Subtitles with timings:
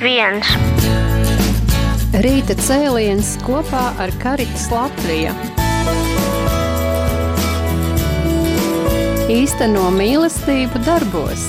[0.00, 0.48] viens.
[2.24, 5.34] Rīta cēliens kopā ar Karitas Latviju.
[9.32, 11.44] Īsteno mīlestību darbos.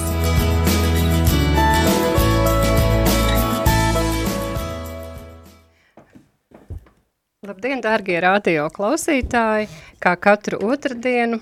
[7.47, 9.69] Labdien, dārgie radio klausītāji!
[10.03, 11.39] Kā katru otrdienu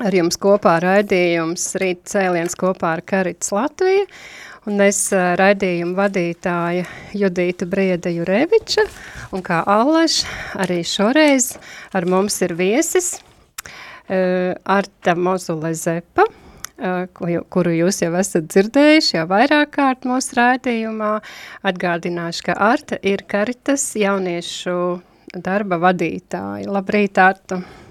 [0.00, 4.06] ar jums kopā raidījums Rīt cēliens kopā ar Karits Latviju.
[4.68, 4.98] Un es
[5.40, 6.84] raidījumu vadītāja
[7.16, 8.84] Judīta Brieda Jureviča
[9.32, 10.18] un kā Allaž
[10.60, 11.54] arī šoreiz
[11.96, 19.26] ar mums ir viesis uh, Arta Mozule Zepa, uh, kuru jūs jau esat dzirdējuši jau
[19.32, 21.14] vairāk kārt mūsu raidījumā.
[21.64, 24.80] Atgādināšu, ka Arta ir Karitas jauniešu
[25.40, 26.68] darba vadītāja.
[26.68, 27.62] Labrīt, Arta!
[27.62, 27.89] Labrīt,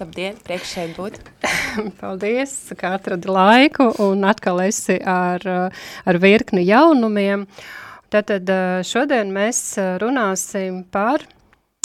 [0.00, 1.18] labdien, priekš šeit būt.
[2.00, 5.44] Paldies, ka atradi laiku un atkal esi ar,
[6.04, 7.46] ar virkni jaunumiem.
[8.10, 8.48] Tātad
[8.86, 9.60] šodien mēs
[10.02, 11.26] runāsim par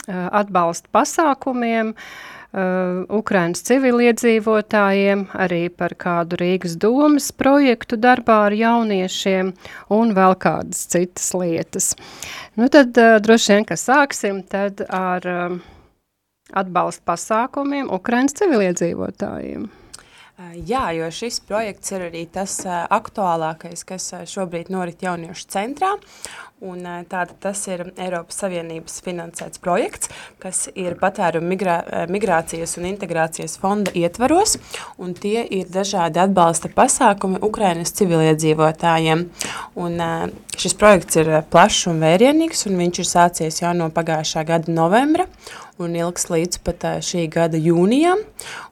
[0.08, 1.93] atbalsta pasākumiem,
[3.11, 9.52] Ukrainas civiliedzīvotājiem, arī par kādu Rīgas domas projektu darbā ar jauniešiem
[9.91, 11.91] un vēl kādas citas lietas.
[12.55, 15.27] Nu tad droši vien, ka sāksim tad ar
[16.53, 19.65] atbalsta pasākumiem Ukrainas civiliedzīvotājiem.
[20.67, 25.93] Jā, jo šis projekts ir arī tas aktuālākais, kas šobrīd norit jauniešu centrā.
[26.65, 31.75] Un, tātad tas ir Eiropas Savienības finansēts projekts, kas ir patērumu migrā,
[32.11, 34.55] migrācijas un integrācijas fonda ietvaros,
[34.97, 39.27] un tie ir dažādi atbalsta pasākumi Ukrainas civiliedzīvotājiem.
[39.83, 39.99] Un,
[40.55, 45.27] šis projekts ir plašs un vērienīgs, un viņš ir sācies jau no pagājušā gada novembra,
[45.81, 48.21] un ilgs līdz pat šī gada jūnijam.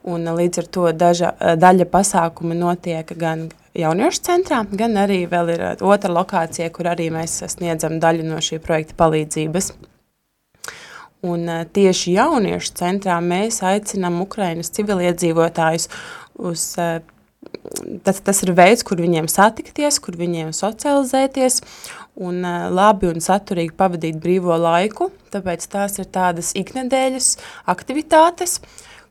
[0.08, 5.64] Un līdz ar to daža, daļa pasākuma notiek gan jauniešu centrā, gan arī vēl ir
[5.82, 9.72] otra lokācija, kur arī mēs sniedzam daļu no šī projekta palīdzības.
[11.24, 15.88] Un tieši jauniešu centrā mēs aicinām Ukrainas civiliedzīvotājus
[16.44, 16.66] uz
[18.04, 21.60] tas, tas ir veids, kur viņiem satikties, kur viņiem socializēties
[22.20, 22.40] un
[22.74, 25.10] labi un saturīgi pavadīt brīvo laiku.
[25.34, 27.30] Tāpēc tās ir tādas iknedēļas
[27.74, 28.60] aktivitātes,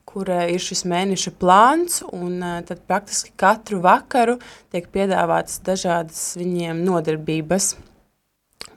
[0.08, 4.38] kur ir šis mēneša plāns, un tad praktiski katru vakaru
[4.72, 7.74] tiek piedāvātas dažādas viņiem nodarbības.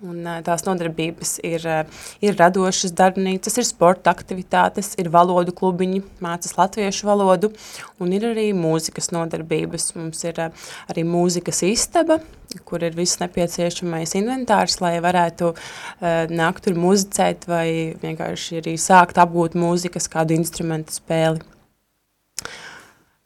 [0.04, 1.62] Un, tās nodarbības ir,
[2.20, 7.50] ir radošas darbnīcas, ir sporta aktivitātes, ir valodu klubiņi, mācas latviešu valodu,
[8.02, 9.94] un ir arī mūzikas nodarbības.
[9.96, 12.20] Mums ir arī mūzikas istaba,
[12.68, 15.58] kur ir viss nepieciešamais inventārs, lai varētu uh,
[16.28, 21.55] nākt tur muzicēt vai vienkārši arī sākt apgūt mūzikas kādu instrumentu spēli.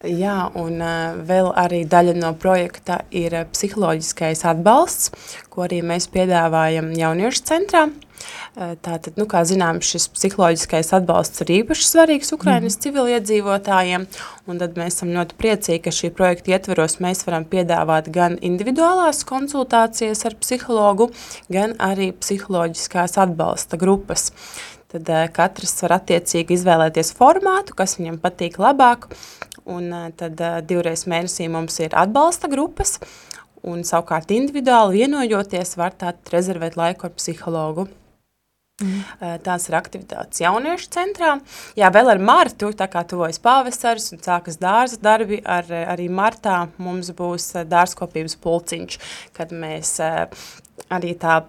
[0.00, 0.78] Jā, un
[1.28, 5.10] vēl arī daļa no projekta ir psiholoģiskais atbalsts,
[5.52, 7.82] ko arī mēs piedāvājam jauniešu centrā.
[8.56, 12.84] Tātad, nu, kā zinām, šis psiholoģiskais atbalsts ir īpaši svarīgs Ukrainas mm.
[12.86, 14.08] civiliedzīvotājiem,
[14.48, 19.20] un tad mēs esam ļoti priecīgi, ka šī projekta ietveros mēs varam piedāvāt gan individuālās
[19.28, 21.12] konsultācijas ar psihologu,
[21.52, 24.30] gan arī psiholoģiskās atbalsta grupas.
[24.90, 25.06] Tad
[25.36, 29.06] katrs var attiecīgi izvēlēties formātu, kas viņam patīk labāk,
[29.70, 32.96] Un tad divreiz mēnesī mums ir atbalsta grupas,
[33.66, 37.86] un savukārt individuāli vienojoties var tātad rezervēt laiku ar psihologu.
[38.80, 39.00] Mm.
[39.44, 41.34] Tās ir aktivitātes jauniešu centrā.
[41.76, 46.62] Jā, vēl ar martu, tā kā tuvojas pavasaris un sākas dārza darbi, ar, arī martā
[46.80, 48.98] mums būs dārzkopības pulciņš,
[49.36, 51.42] kad mēs arī tā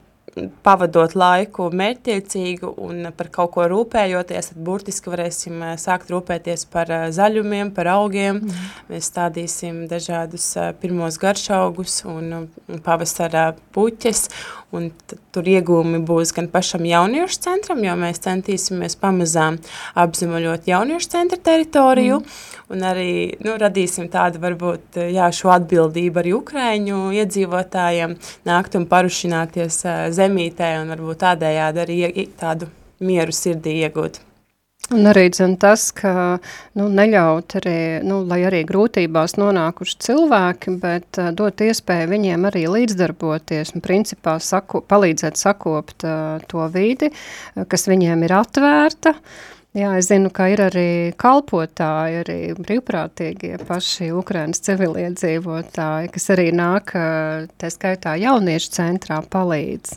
[0.63, 6.91] pavadot laiku mērķtiecīgu un par kaut ko rūpējoties, tad burtiski varēsim eh, sākt rūpēties par
[6.91, 8.41] eh, zaļumiem, par augiem.
[8.45, 8.69] Mm.
[8.91, 12.47] Mēs stādīsim dažādus eh, pirmos garšaugus un
[12.85, 14.27] pavasarā puķes,
[14.75, 14.89] un
[15.35, 19.59] tur iegūmi būs gan pašam jauniešu centram, jo mēs centīsimies pamazām
[19.99, 22.63] apzimuļot jauniešu centra teritoriju, mm.
[22.71, 23.11] un arī
[23.43, 28.15] nu, radīsim tādu varbūt jā, šo atbildību arī Ukraiņu iedzīvotājiem
[28.47, 29.81] nākt un parušināties
[30.21, 32.69] zemītē un varbūt tādējādi arī tādu
[33.01, 34.21] mieru sirdī iegūt.
[34.91, 36.11] Un arī dzen, tas, ka
[36.75, 42.65] nu, neļaut arī, nu, lai arī grūtībās nonākuši cilvēki, bet uh, dot iespēju viņiem arī
[42.73, 47.11] līdzdarboties un principā saku, palīdzēt sakopt uh, to vidi,
[47.71, 49.15] kas viņiem ir atvērta,
[49.71, 56.91] Jā, es zinu, ka ir arī kalpotāji, arī brīvprātīgie paši Ukrainas civiliedzīvotāji, kas arī nāk,
[57.55, 59.93] tā skaitā jauniešu centrā palīdz.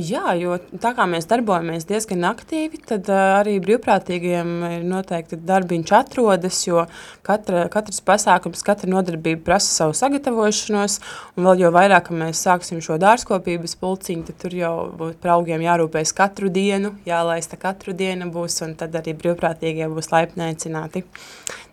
[0.00, 6.62] Jā, jo tā kā mēs darbojamies diezgan aktīvi, tad arī brīvprātīgiem ir noteikti darbiņš atrodas,
[6.64, 6.86] jo
[7.28, 10.96] katra, katrs pasākums, katra nodarbība prasa savu sagatavošanos,
[11.36, 14.74] un vēl jo vairāk, ka mēs sāksim šo dārzkopības pulciņu, tad tur jau
[15.20, 20.48] par augiem jārūpēs katru dienu, jālaista katru dienu būs, un tad arī brīvprātīgie būs laipni
[20.50, 21.04] aicināti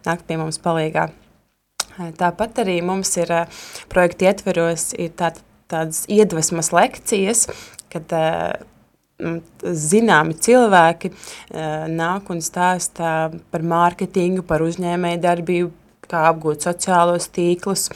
[0.06, 1.09] nākt pie mums palīgā.
[2.19, 3.31] Tāpat arī mums ir
[3.92, 5.31] projekta ietveros ir tā,
[5.71, 7.45] tādas iedvesmas lekcijas,
[7.94, 8.12] kad
[9.63, 11.13] zināmi cilvēki
[11.95, 15.71] nāk un stāsta par mārketingu, par uzņēmēju darbību,
[16.09, 17.87] kā apgūt sociālos tīklus,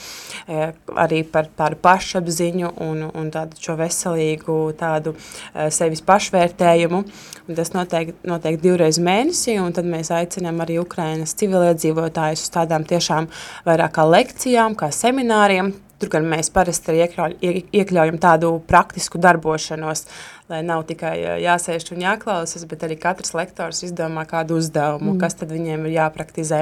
[0.47, 0.69] e,
[0.99, 7.03] arī par tādu pašapziņu un, un tādu šo veselīgu tādu e, sevis pašvērtējumu.
[7.49, 12.87] Un tas notiek, notiek divreiz mēnesī, un tad mēs aicinām arī Ukrainas civiliedzīvotājus uz tādām
[12.89, 13.29] tiešām
[13.67, 17.33] vairāk kā lekcijām, kā semināriem, Tur gan mēs parasti iekļauj,
[17.75, 20.05] iekļaujam tādu praktisku darbošanos,
[20.51, 25.19] lai nav tikai e, jāsēž un jāklausas, bet arī katrs lektors izdomā kādu uzdevumu, mm.
[25.19, 26.61] kas tad viņiem ir jāpraktizē.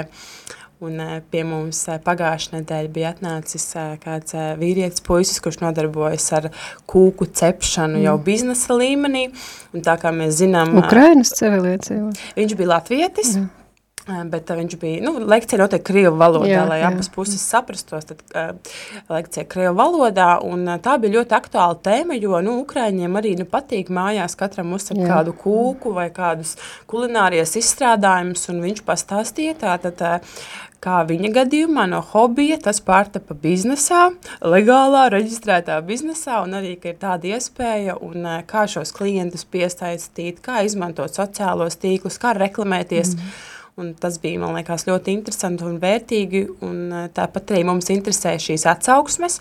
[0.86, 1.00] Un
[1.34, 3.64] pie mums pagājušajā nedēļā bija atnācis
[4.04, 6.52] kāds vīrietis, puisis, kurš nodarbojas ar
[6.86, 8.06] kūku cepšanu mm.
[8.06, 9.28] jau biznesa līmenī.
[9.74, 12.12] Un tā kā mēs zinām, Ukrainas civiliedzīvo.
[12.38, 13.40] Viņš bija latvietis.
[13.40, 13.54] Mm.
[14.08, 16.94] Bet viņš bija, nu, lekcija notiek krievu valodā, jā, lai jā.
[16.94, 18.78] abas puses saprastos, tad uh,
[19.12, 23.44] lekcija krievu valodā, un uh, tā bija ļoti aktuāla tēma, jo, nu, Ukraiņiem arī, nu,
[23.52, 26.56] patīk mājās katram uzsakt kādu kūku vai kādus
[26.88, 30.40] kulinārijas izstrādājumus, un viņš pastāstīja tātad, uh,
[30.84, 37.34] kā viņa gadījumā no hobija tas pārtapa biznesā, legālā, reģistrētā biznesā, un arī, ir tāda
[37.36, 43.38] iespēja, un kā šos klientus piesaistīt, kā izmantot sociālos tīklus, kā reklamēties, mm.
[43.78, 46.40] Un tas bija, liekas, ļoti interesanti un vērtīgi.
[46.66, 49.38] Un eh, tāpat arī mums interesē šīs atsauksmes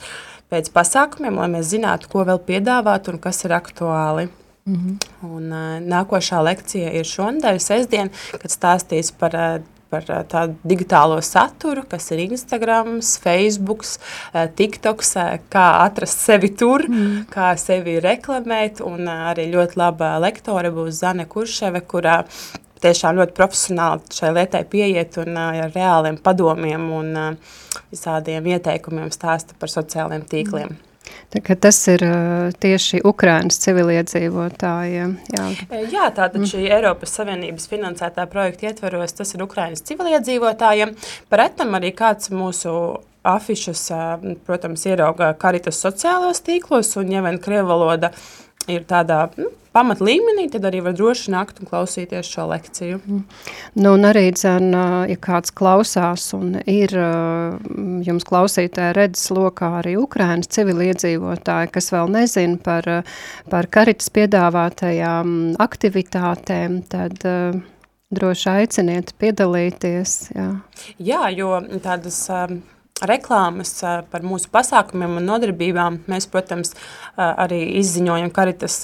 [0.52, 4.28] pēc pasākumiem, lai mēs zinātu, ko vēl piedāvāt un kas ir aktuāli.
[4.66, 4.94] Mm -hmm.
[5.22, 8.10] un, uh, nākošā lekcija ir šonadēļ, sestdien,
[8.42, 9.34] kad stāstīs par
[9.90, 13.84] par tādu digitālo saturu, kas ir Instagram, Facebook,
[14.58, 15.14] TikToks,
[15.52, 17.26] kā atrast sevi tur, mm.
[17.32, 18.82] kā sevi reklamēt.
[18.86, 22.20] Un arī ļoti laba lektore būs Zane Kurševe, kurā
[22.82, 27.14] tiešām ļoti profesionāli šai lietai pieiet un ar reāliem padomiem un
[27.92, 30.74] visādiem ieteikumiem stāsta par sociāliem tīkliem.
[30.74, 30.95] Mm.
[31.60, 32.02] Tas ir
[32.62, 35.16] tieši Ukrainas civiliedzīvotājiem.
[35.36, 35.48] Jā,
[35.92, 36.48] jā tātad mm.
[36.52, 40.94] šī Eiropas Savienības finansētā projekta ietveros, tas ir Ukrainas civiliedzīvotājiem.
[41.32, 42.72] Pretam arī kāds mūsu
[43.26, 43.82] afišas,
[44.46, 48.12] protams, ierauga karitas sociālos tīklos, un ja vien krievu valoda
[48.70, 53.00] ir tādā nu, pamat līmenī, tad arī var droši nākt un klausīties šo lekciju.
[53.04, 53.22] Mm.
[53.76, 54.70] Nu, un arī, dzen,
[55.10, 56.94] ja kāds klausās un ir
[58.06, 62.88] jums klausītāji redzes lokā arī Ukrainas civiliedzīvotāji, kas vēl nezina par,
[63.52, 67.20] par karitas piedāvātajām aktivitātēm, tad
[68.16, 70.16] droši aiciniet piedalīties.
[70.36, 70.48] Jā,
[71.12, 71.52] jā jo
[71.84, 72.22] tādas...
[72.32, 72.62] Um,
[73.04, 73.74] reklāmas
[74.10, 75.98] par mūsu pasākumiem un nodarbībām.
[76.08, 76.72] Mēs, protams,
[77.16, 78.76] arī izziņojam Karitas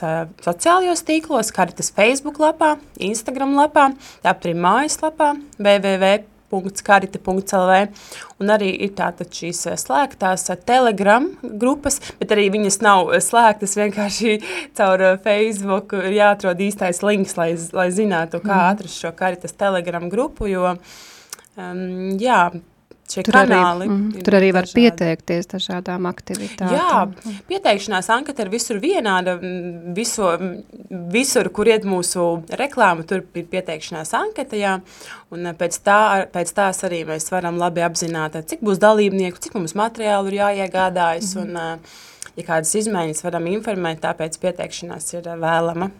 [0.44, 3.85] sociālajos tīklos, Karitas Facebook lapā, Instagram lapā,
[4.25, 7.73] tāpat arī mājaslapā www.karita.lv
[8.43, 13.79] un arī ir tātad šīs slēgtās Telegram grupas, bet arī viņas nav slēgtas.
[13.81, 14.31] Vienkārši
[14.76, 18.69] caur Facebook, ir jāatrod īstais links, lai, lai zinātu, kā mm.
[18.75, 20.79] atrast šo Karitas Telegram grupu, jo um,
[22.20, 22.50] jā,
[23.12, 23.87] šie tur kanāli.
[23.87, 24.79] Arī, mm, tur arī var dažādi.
[24.81, 26.75] pieteikties dažādām aktivitātēm.
[26.76, 29.36] Jā, pieteikšanās anketa ir visur vienāda,
[29.96, 30.31] viso,
[31.15, 32.29] visur, kur iet mūsu
[32.60, 34.77] reklāma, tur ir pieteikšanās anketa, jā,
[35.34, 36.01] un pēc, tā,
[36.32, 41.36] pēc tās arī mēs varam labi apzināt, cik būs dalībnieku, cik mums materiālu ir jāiegādājas,
[41.36, 41.44] mm.
[41.44, 41.84] un,
[42.36, 45.91] ja kādas izmaiņas varam informēt, tāpēc pieteikšanās ir vēlama.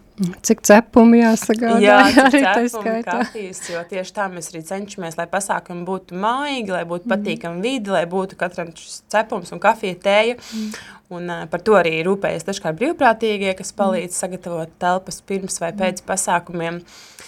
[0.45, 1.79] Cik cepumu jāsagādā?
[1.81, 1.99] Jā,
[2.33, 7.07] cik cepumu kafijas, jo tieši tā mēs arī cenšamies, lai pasākumi būtu mājīgi, lai būtu
[7.07, 7.13] mm.
[7.15, 10.37] patīkami vidi, lai būtu katram šis cepums un kafija tēja.
[10.37, 10.83] Mm.
[11.13, 16.05] Un uh, par to arī rūpējas dažkārt brīvprātīgie, kas palīdz sagatavot telpas pirms vai pēc
[16.07, 16.83] pasākumiem.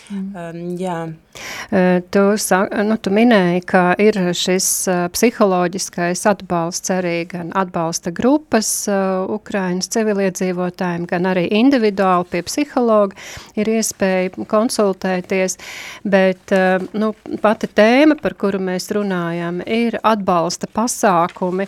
[0.10, 0.78] Mm.
[0.78, 1.16] Um.
[2.12, 2.22] Tu,
[2.86, 4.68] nu, tu minēji, ka ir šis
[5.12, 8.70] psiholoģiskais atbalsts arī gan atbalsta grupas
[9.34, 13.18] Ukrainas civiliedzīvotājiem, gan arī individuāli pie psihologa
[13.58, 15.58] ir iespēja konsultēties,
[16.06, 16.54] bet
[16.94, 21.68] nu, pati tēma, par kuru mēs runājam, ir atbalsta pasākumi,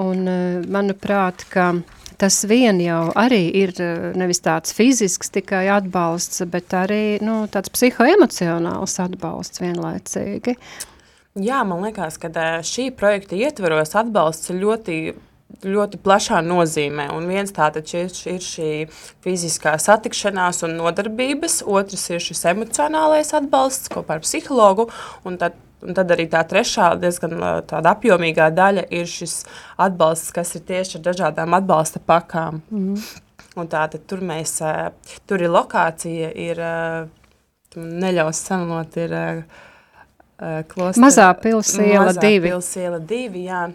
[0.00, 0.24] un
[0.72, 1.74] manuprāt, ka
[2.20, 3.74] tas vien jau arī ir
[4.18, 10.56] nevis tāds fizisks tikai atbalsts, bet arī nu, tāds psihoemocionāls atbalsts vienlaicīgi.
[11.42, 12.30] Jā, man liekas, ka
[12.62, 14.98] šī projekta ietveros atbalsts ļoti
[15.62, 17.08] ļoti plašā nozīmē.
[17.14, 18.70] Un viens tātad ir, ir šī
[19.24, 24.88] fiziskā satikšanās un nodarbības, otrs ir šis emocionālais atbalsts kopā ar psihologu,
[25.28, 27.36] un tad, un tad arī tā trešā diezgan
[27.68, 29.42] tāda apjomīgā daļa ir šis
[29.80, 32.62] atbalsts, kas ir tieši ar dažādām atbalsta pakām.
[32.72, 32.96] Mm.
[33.54, 34.56] Un tātad tur mēs,
[35.30, 36.58] tur ir lokācija, ir
[37.78, 39.14] neļaus samalot, ir
[40.70, 41.04] klostera.
[41.04, 42.48] Mazā pilsēla divi.
[42.48, 43.68] Mazā pilsēla divi, jā.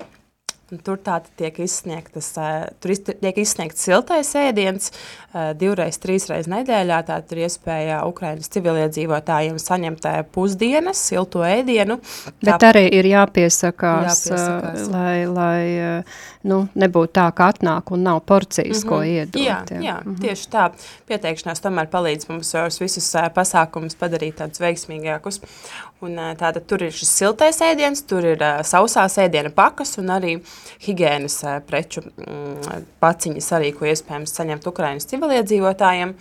[0.69, 2.27] Tur tātad tiek izsniegtas,
[2.77, 4.91] tur tiek izsniegts siltais ēdiens
[5.57, 6.99] divreiz, trīsreiz nedēļā.
[7.07, 11.97] Tātad ir iespēja Ukraiņas civiliedzīvotājiem saņemt pusdienas, silto ēdienu.
[12.43, 14.85] Bet tā, arī ir jāpiesakās, jāpiesakās.
[14.93, 15.63] lai, lai
[16.45, 18.89] nu, nebūtu tā, ka atnāk un nav porcijas, mm -hmm.
[18.89, 19.09] ko mhm.
[19.09, 19.41] iedot.
[19.41, 20.21] Jā, jā, jā mm -hmm.
[20.21, 20.69] tieši tā.
[21.07, 25.41] Pieteikšanās tomēr palīdz mums visus pasākumus padarīt tādus veiksmīgākus.
[26.01, 30.39] Un, tātad tur ir šis siltais ēdiens, tur ir uh, sausās ēdiena pakas un arī
[30.39, 30.58] higienas
[31.43, 36.13] uh, preču mm, paciņas arī, ko iespējams saņemt Ukrainas civiliedzīvotājiem.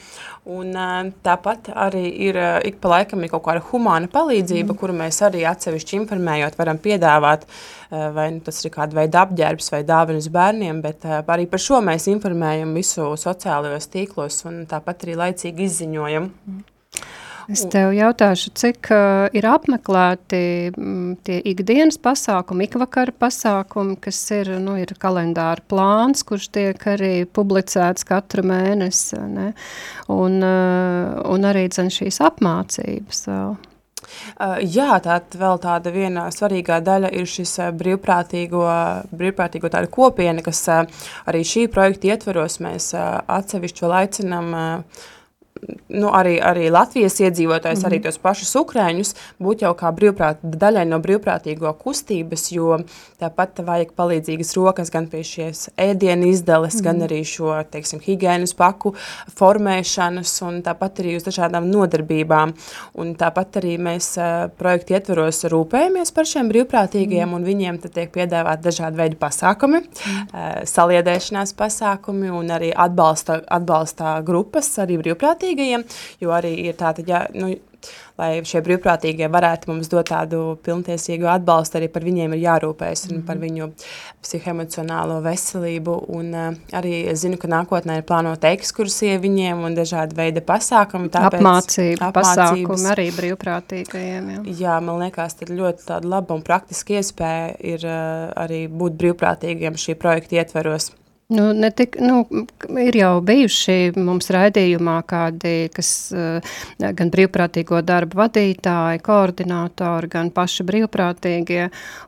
[0.49, 4.79] Un, uh, tāpat arī ir uh, ik pa laikam ir kaut kāda humāna palīdzība, mm.
[4.81, 7.47] kuru mēs arī atsevišķi informējot varam piedāvāt,
[7.89, 12.05] vai nu, tas ir kāda veida apģērbs vai dāvanas bērniem, bet arī par šo mēs
[12.13, 16.29] informējam visu sociālajos tīklos un tāpat arī laicīgi izziņojam.
[16.29, 16.67] Mm.
[17.49, 24.51] Es tev jautāšu, cik uh, ir apmeklēti m, tie ikdienas pasākumi, ikvakara pasākumi, kas ir,
[24.61, 29.49] nu, ir kalendāra plāns, kurš tiek arī publicēts katru mēnesi, ne?
[30.13, 33.57] Un, uh, un arī dzen šīs apmācības vēl.
[34.37, 38.65] Uh, jā, tā vēl tāda viena svarīgā daļa ir šis uh, brīvprātīgo,
[39.09, 40.85] brīvprātīgo tāda kopiena, kas uh,
[41.25, 45.07] arī šī projekta ietveros mēs atsevišķi vēl aicinam uh,
[45.89, 47.91] nu, arī, arī Latvijas iedzīvotājus, mm -hmm.
[47.91, 48.03] arī mhm.
[48.03, 52.79] tos pašus ukrāņus, būt jau kā brīvprāt, daļai no brīvprātīgo kustības, jo
[53.21, 56.85] tāpat vajag palīdzīgas rokas gan pie šīs ēdienu izdales, mm -hmm.
[56.85, 58.95] gan arī šo, teiksim, higienas paku
[59.39, 62.53] formēšanas, un tāpat arī uz dažādām nodarbībām.
[62.95, 67.35] Un tāpat arī mēs uh, projektu ietveros rūpējamies par šiem brīvprātīgiem, mm -hmm.
[67.35, 70.23] un viņiem tiek piedāvāt dažādi veidi pasākumi, mm -hmm.
[70.33, 75.85] uh, saliedēšanās pasākumi un arī atbalsta, atbalsta grupas, arī brīvprātīgi brīvprātīgajiem,
[76.21, 77.57] jo arī ir tāda, ja, nu,
[78.19, 83.11] lai šie brīvprātīgie varētu mums dot tādu pilntiesīgu atbalstu, arī par viņiem ir jārūpējas mm
[83.11, 83.17] -hmm.
[83.17, 83.45] un par mhm.
[83.45, 83.69] viņu
[84.23, 85.95] psihoemocionālo veselību.
[86.09, 91.09] Un, uh, arī es zinu, ka nākotnē ir plānota ekskursija viņiem un dažādi veidi pasākumi.
[91.09, 94.31] Tāpēc Apmācība, pasākumi arī brīvprātīgajiem.
[94.31, 98.99] Jā, jā man liekas, tad ļoti tāda laba un praktiska iespēja ir uh, arī būt
[98.99, 100.91] brīvprātīgiem šī projekta ietveros.
[101.29, 102.23] Nu, netik, nu,
[102.81, 110.65] ir jau bijuši mums raidījumā kādi, kas uh, gan brīvprātīgo darbu vadītāji, koordinātori, gan paši
[110.71, 111.67] brīvprātīgie,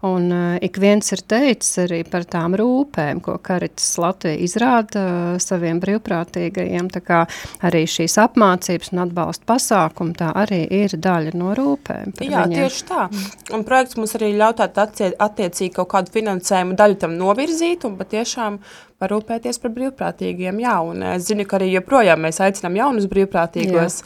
[0.09, 5.37] un uh, ik viens ir teicis arī par tām rūpēm, ko Karitas Latvija izrāda uh,
[5.37, 7.21] saviem brīvprātīgajiem, tā kā
[7.69, 12.17] arī šīs apmācības un atbalsta pasākumi, tā arī ir daļa no rūpēm.
[12.25, 12.57] Jā, viņiem.
[12.57, 13.11] tieši tā.
[13.53, 18.65] Un projekts mums arī ļautāt attiecīgi kaut kādu finansējumu daļu tam novirzīt un patiešām
[19.01, 20.61] parūpēties par brīvprātīgiem.
[20.63, 24.01] Jā, un es zinu, ka arī joprojām mēs aicinām jaunus brīvprātīgos.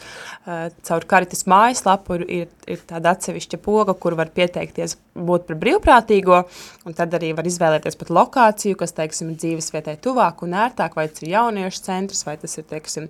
[0.45, 6.41] Uh, caur karitas mājaslapu ir, ir tāda atsevišķa poga, kur var pieteikties būt par brīvprātīgo,
[6.85, 10.97] un tad arī var izvēlēties pat lokāciju, kas, teiksim, ir dzīves vietai tuvāk un ērtāk,
[10.99, 13.09] vai tas ir jauniešu centrs, vai tas ir, teiksim,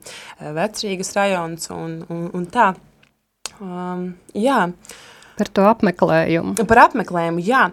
[0.59, 2.71] vecrīgas rajons un, un, un tā.
[3.59, 4.63] Um, jā.
[4.69, 5.03] Uh,
[5.35, 6.53] Par to apmeklējumu.
[6.63, 7.65] Par apmeklējumu, jā.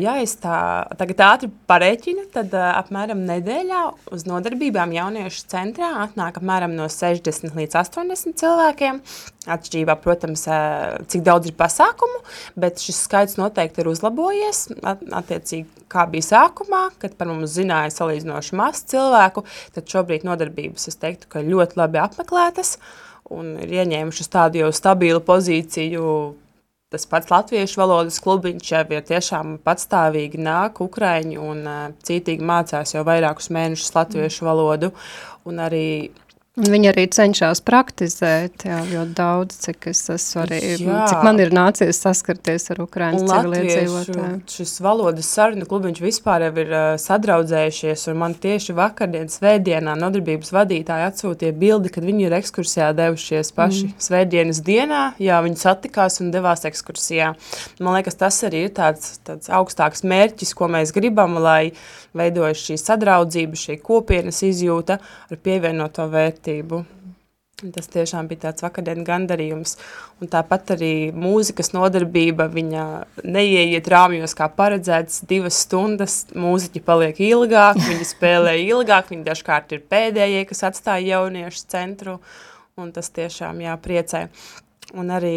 [0.00, 0.56] Ja es tā
[0.96, 3.80] tagad ātri pareiķinu, tad apmēram nedēļā
[4.14, 9.00] uz nodarbībām jauniešu centrā atnāk apmēram no 60 līdz 80 cilvēkiem.
[9.44, 10.46] Atšķirībā, protams,
[11.12, 12.22] cik daudz ir pasākumu,
[12.56, 14.62] bet šis skaits noteikti ir uzlabojies.
[14.80, 19.44] Attiecīgi, kā bija sākumā, kad par mums zināja salīdzinoši maz cilvēku,
[19.76, 22.78] tad šobrīd nodarbības, es teiktu, ka ļoti labi apmeklētas
[23.32, 26.08] un ir ieņēmušas tādu jau stabilu pozīciju
[26.92, 32.94] tas pats latviešu valodas klubiņš jau ir tiešām patstāvīgi nāk Ukraiņu un uh, cītīgi mācās
[32.94, 34.92] jau vairākus mēnešus latviešu valodu.
[35.48, 35.86] Un arī
[36.54, 40.98] Viņi arī cenšas praktizēt, jā, ļoti daudz, cik es esmu arī, jā.
[41.10, 44.36] cik man ir nācies saskarties ar Ukrainas civiliedzīvotājiem.
[44.52, 50.54] Šis valodas sarunu klubiņš vispār jau ir uh, sadraudzējušies, un man tieši vakardien svētdienā nodarbības
[50.54, 53.98] vadītāji atsūtīja bildi, kad viņi ir ekskursijā devušies paši mm.
[54.06, 57.32] svētdienas dienā, jā, viņi satikās un devās ekskursijā.
[57.82, 61.72] Man liekas, tas arī ir tāds, tāds augstāks mērķis, ko mēs gribam, lai
[62.14, 66.43] veidojas šī sadraudzība, šī kopienas izjūta ar pievienoto vērtību.
[67.72, 69.76] Tas tiešām bija tāds vakardienas gandarījums.
[70.20, 72.84] Un tāpat arī mūzikas nodarbība, viņa
[73.22, 79.84] neieiet rāmjos kā paredzēts divas stundas, mūziķi paliek ilgāk, viņi spēlē ilgāk, viņi dažkārt ir
[79.90, 82.18] pēdējie, kas atstāja jauniešu centru,
[82.76, 84.26] un tas tiešām jā, priecē.
[84.98, 85.36] Un arī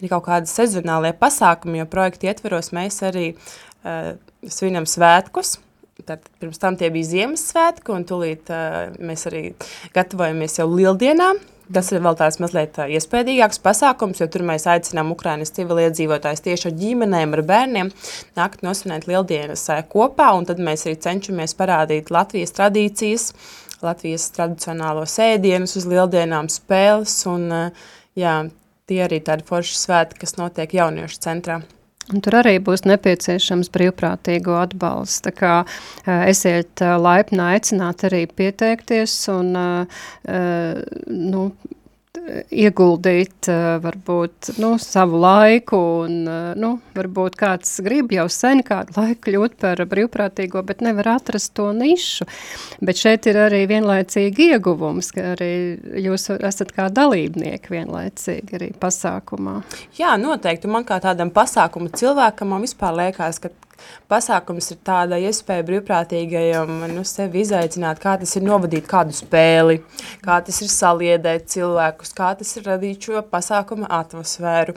[0.00, 4.14] ir kaut kādi sezonālie pasākumi, jo projekta ietveros mēs arī uh,
[4.46, 5.58] svinam svētkus.
[6.06, 9.50] Tad, pirms tam tie bija Ziemassvētki, un tūlīt uh, mēs arī
[9.96, 11.40] gatavojamies jau lieldienām.
[11.70, 16.74] Tas ir vēl tāds mazliet iespējīgāks pasākums, jo tur mēs aicinām Ukrainas civiliedzīvotājus tieši ar
[16.80, 17.92] ģimenēm, ar bērniem
[18.38, 23.30] nākt nosvinēt lieldienas kopā, tad mēs arī cenšamies parādīt Latvijas tradīcijas,
[23.86, 27.46] Latvijas tradicionālos ēdienus uz lieldienām spēles, un
[28.18, 28.34] jā,
[28.90, 31.62] tie arī tādi forši svētki, kas notiek jauniešu centrā.
[32.10, 35.22] Un tur arī būs nepieciešams brīvprātīgo atbalsts.
[35.26, 35.54] Tā kā
[36.26, 41.44] esiet laipni aicināt arī pieteikties un nu,
[42.50, 43.48] ieguldīt
[43.82, 46.16] varbūt nu, savu laiku un
[46.60, 51.70] nu, varbūt kāds grib jau sen kādu laiku kļūt par brīvprātīgo, bet nevar atrast to
[51.76, 52.26] nišu.
[52.84, 55.52] Bet šeit ir arī vienlaicīgi ieguvums, ka arī
[56.04, 59.60] jūs esat kā dalībnieki vienlaicīgi arī pasākumā.
[59.98, 60.70] Jā, noteikti.
[60.70, 63.52] Man kā tādam pasākumu cilvēkam man vispār liekas, ka
[64.10, 69.80] pasākums ir tāda iespēja brīvprātīgajam nu, sevi izaicināt, kā tas ir novadīt kādu spēli,
[70.24, 74.76] kā tas ir saliedēt cilvēkus, kā tas ir radīt šo pasākuma atmosfēru.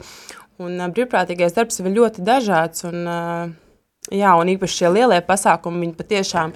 [0.62, 3.52] Un brīvprātīgais darbs ir ļoti dažāds un uh,
[4.12, 6.50] Jā, un īpaši šie lielie pasākumi, viņi patiešām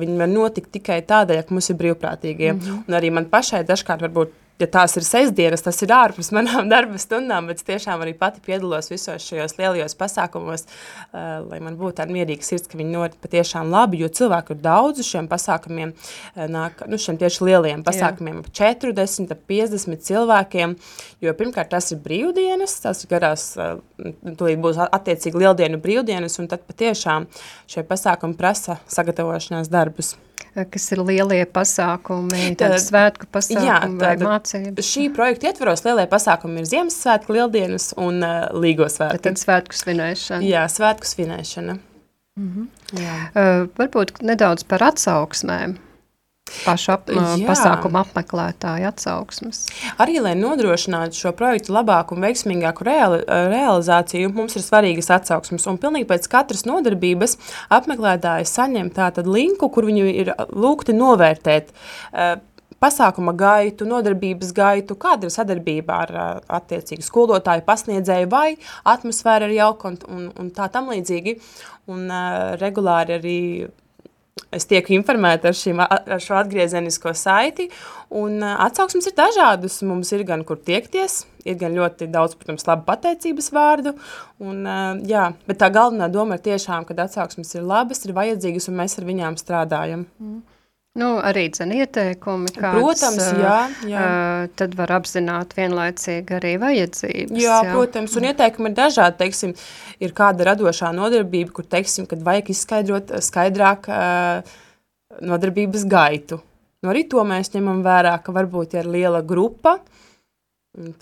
[0.00, 2.50] viņi var notikt tikai tādēļ, ka mums ir brīvprātīgie.
[2.52, 2.82] Mm -hmm.
[2.88, 6.98] Un arī man pašai dažkārt varbūt ja tās ir sestdienas, tas ir ārpus manām darba
[7.00, 11.98] stundām, bet es tiešām arī pati piedalos visos šajos lielajos pasākumos, uh, lai man būtu
[12.00, 16.44] tāda mierīga sirds, ka viņi norit patiešām labi, jo cilvēku ir daudz šiem pasākumiem, uh,
[16.50, 20.76] nāk, nu, šiem tieši lielajiem pasākumiem, ap 40, ap 50 cilvēkiem,
[21.24, 23.80] jo pirmkārt tas ir brīvdienas, tas ir garās, uh,
[24.24, 27.26] tūlīt būs attiecīgi lieldienu brīvdienas, un tad patiešām
[27.70, 30.14] šie pasākumi prasa sagatavošanās darbus
[30.54, 34.90] kas ir lielie pasākumi, tādi svētku pasākumi jā, vai mācības?
[34.90, 39.22] Šī projekta ietvaros lielie pasākumi ir Ziemassvētku, Lieldienas un uh, Līgo svētku.
[39.24, 40.46] Tad svētku svinēšana.
[40.46, 41.78] Jā, svētku svinēšana.
[42.34, 43.02] Mm -hmm.
[43.02, 43.18] jā.
[43.30, 45.76] uh, varbūt nedaudz par atsauksmēm
[46.64, 47.24] pašu ap, Jā.
[47.48, 49.64] pasākumu apmeklētāju atsauksmes.
[50.00, 55.66] Arī, lai nodrošinātu šo projektu labāku un veiksmīgāku reali, realizāciju, mums ir svarīgas atsauksmes.
[55.70, 57.38] Un pilnīgi pēc katras nodarbības
[57.74, 62.34] apmeklētāji saņem tātad linku, kur viņi ir lūgti novērtēt uh,
[62.84, 68.50] pasākuma gaitu, nodarbības gaitu, kāda ir sadarbība ar attiecīgu skolotāju, pasniedzēju vai
[68.92, 71.38] atmosfēra ir jauka un, un, un tā tam līdzīgi.
[71.92, 73.38] Un uh, regulāri arī
[74.54, 77.68] es tiek informēta ar, šīm, ar šo atgriezenisko saiti.
[78.14, 79.80] Un atsauksmes ir dažādas.
[79.86, 83.94] Mums ir gan kur tiekties, ir gan ļoti daudz, protams, labu pateicības vārdu.
[84.44, 84.64] Un,
[85.08, 88.98] jā, bet tā galvenā doma ir tiešām, ka atsauksmes ir labas, ir vajadzīgas un mēs
[89.00, 90.08] ar viņām strādājam.
[90.22, 90.42] Mm.
[90.94, 93.54] Nu, arī dzen ieteikumi, kāds, protams, jā,
[93.90, 94.02] jā.
[94.02, 97.34] Uh, tad var apzināt vienlaicīgi arī vajadzības.
[97.34, 97.72] Jā, jā.
[97.74, 99.56] protams, un ieteikumi ir dažādi, teiksim,
[99.98, 104.54] ir kāda radošā nodarbība, kur, teiksim, kad vajag izskaidrot skaidrāk uh,
[105.18, 106.38] nodarbības gaitu.
[106.84, 109.80] Nu, arī to mēs ņemam vērā, ka varbūt ir liela grupa,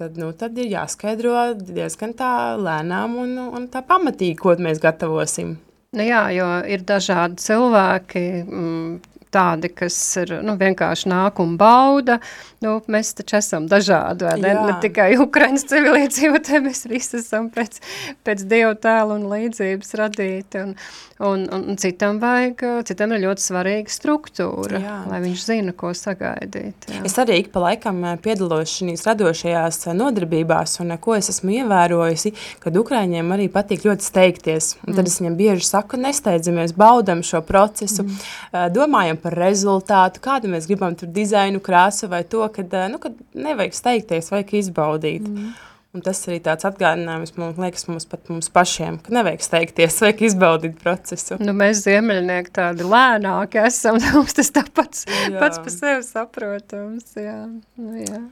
[0.01, 5.59] tad, nu, tad ir jāskaidro diezgan tā lēnām un, un tā pamatīgi, ko mēs gatavosim.
[5.93, 12.19] Nu jā, jo ir dažādi cilvēki, mm, tādi, kas ir nu, vienkārši nāk un bauda.
[12.63, 14.53] Nu, mēs taču esam dažādi, vai ne?
[14.55, 14.67] Jā.
[14.69, 17.81] Ne tikai Ukraiņas civiliedzīvotāji, mēs visi esam pēc,
[18.27, 20.63] pēc dievu tēlu un līdzības radīti.
[20.63, 20.77] Un,
[21.23, 24.95] un, un, un citam vajag, citam ir ļoti svarīga struktūra, jā.
[25.11, 26.89] lai viņš zina, ko sagaidīt.
[26.91, 27.03] Jā.
[27.07, 32.35] Es arī pa laikam eh, piedalos šīs radošajās eh, nodarbībās, un ko es esmu ievērojusi,
[32.63, 34.73] kad Ukraiņiem arī patīk ļoti steigties.
[34.87, 35.11] Un tad mm.
[35.11, 38.31] es viņam bieži saku, nesteidzamies, baudam šo procesu, mm.
[38.53, 43.19] Eh, domājam par rezultātu, kādu mēs gribam tur dizainu, krāsu vai to, kad, nu, kad
[43.35, 45.29] nevajag steigties, vajag izbaudīt.
[45.29, 45.53] Mm.
[45.93, 50.23] Un tas arī tāds atgādinājums, man liekas, mums pat mums pašiem, ka nevajag steigties, vajag
[50.31, 51.37] izbaudīt procesu.
[51.43, 55.37] Nu, mēs ziemeļnieki tādi lēnāki esam, mums tas tāpats jā.
[55.37, 57.39] pats par sevi saprotams, jā.
[57.77, 58.23] Nu, jā.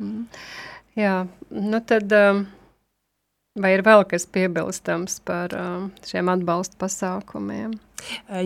[0.00, 0.28] Mm.
[1.00, 1.16] jā,
[1.52, 2.20] nu tad...
[2.24, 2.46] Um,
[3.54, 7.76] Vai ir vēl kas piebilstams par um, šiem atbalsta pasākumiem?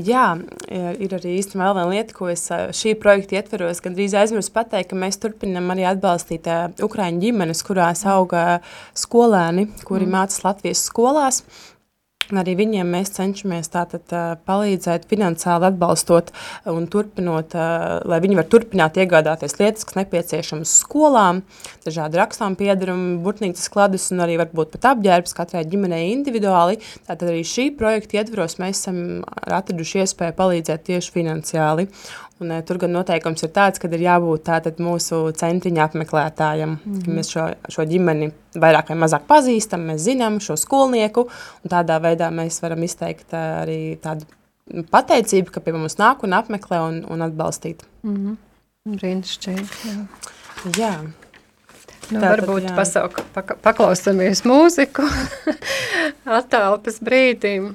[0.05, 0.27] Jā,
[0.69, 2.45] ir arī īstenībā vēl viena lieta, ko es
[2.77, 6.47] šī projekta ietveros gandrīz aizmirsu pateikt, ka mēs turpinam arī atbalstīt
[6.85, 8.61] Ukraiņu ģimenes, kurās auga
[8.93, 10.13] skolēni, kuri mm.
[10.13, 11.41] mācas Latvijas skolās.
[12.37, 14.05] Arī viņiem mēs cenšamies tātad,
[14.45, 16.29] palīdzēt, finansiāli atbalstot
[16.69, 17.55] un turpinot,
[18.05, 21.41] lai viņi var turpināt iegādāties lietas, kas nepieciešamas skolām,
[21.87, 26.83] dažādi rakstām piedarumi, burtnīcas kladus un arī varbūt pat apģērbs katrai ģimenei individuāli.
[27.09, 29.01] Tātad arī šī projekta ietvaros mēs esam
[29.49, 31.89] atraduši iespēju palīdzēt tieši finansiāli.
[32.39, 36.77] Un, e, tur gan noteikums ir tāds, ka ir jābūt tātad mūsu centriņa apmeklētājam.
[36.79, 37.17] Mm -hmm.
[37.19, 41.27] Mēs šo, šo ģimeni vairāk vai mazāk pazīstam, mēs zinām šo skolnieku,
[41.65, 44.27] un tādā veidā mēs varam izteikt e, arī tādu
[44.91, 47.83] pateicību, ka pie mums nāk un apmeklē un, un atbalstīt.
[48.03, 48.37] Mm -hmm.
[48.97, 50.07] Brīnišķīgi, jā.
[50.79, 50.95] Jā.
[52.09, 52.71] Nu, Tātad, varbūt.
[52.77, 55.05] Pasauk, pak paklausamies mūziku
[56.39, 57.75] attālpas brīdim.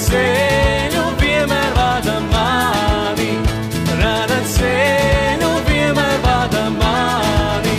[0.00, 3.32] ceļu vienmēr vada mani,
[4.00, 7.78] rada ceļu vienmēr vada mani.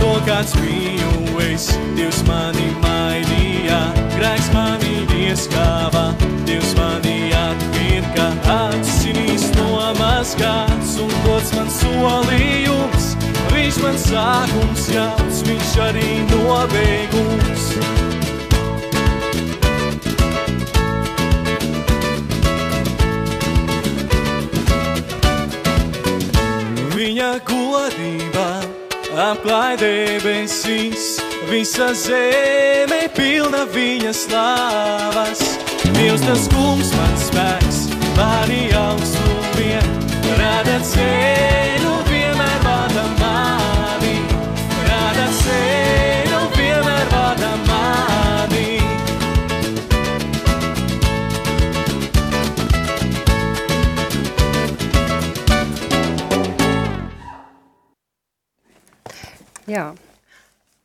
[0.00, 3.80] To, kāds biju es, Dievs mani mainīja,
[4.16, 6.06] grēks mani ieskāva,
[6.48, 13.12] Dievs mani atpirka, atsinīs nomazgāts un dots man solījums.
[13.52, 18.11] Viņš man sākums jauts, viņš arī nobeigums.
[29.32, 31.16] Apklāj debesīs,
[31.48, 35.42] visa zeme pilna viņa slāvas.
[35.96, 37.01] Dievs tas kungs man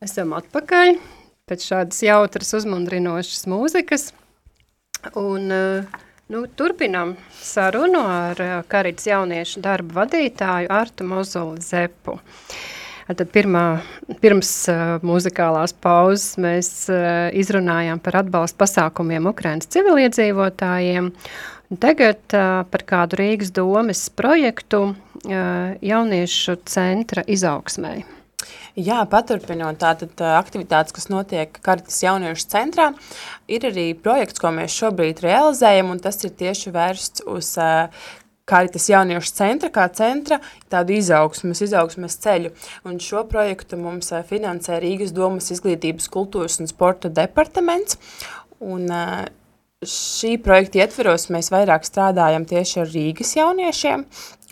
[0.08, 0.98] esam atpakaļ
[1.48, 4.10] pēc šādas jautras uzmundrinošas mūzikas.
[5.16, 12.18] Un uh, Nu, turpinām sarunu ar uh, Karits jauniešu darba vadītāju Artu Mozoli Zepu.
[13.08, 13.62] Tad pirmā,
[14.20, 21.14] pirms uh, muzikālās pauzes mēs uh, izrunājām par atbalstu pasākumiem Ukrainas civiliedzīvotājiem.
[21.80, 28.04] Tagad uh, par kādu Rīgas domes projektu uh, jauniešu centra izaugsmēji.
[28.78, 32.92] Jā, paturpinot tātad aktivitātes, kas notiek Karitas jauniešu centrā,
[33.50, 37.56] ir arī projekts, ko mēs šobrīd realizējam, un tas ir tieši vērsts uz
[38.48, 40.38] Karitas jauniešu centra, kā centra,
[40.70, 42.54] tādu izaugsmes, izaugsmes ceļu.
[42.86, 47.98] Un šo projektu mums finansē Rīgas domas izglītības, kultūras un sporta departaments.
[48.62, 48.86] Un,
[49.86, 54.06] šī projekta ietveros mēs vairāk strādājam tieši ar Rīgas jauniešiem,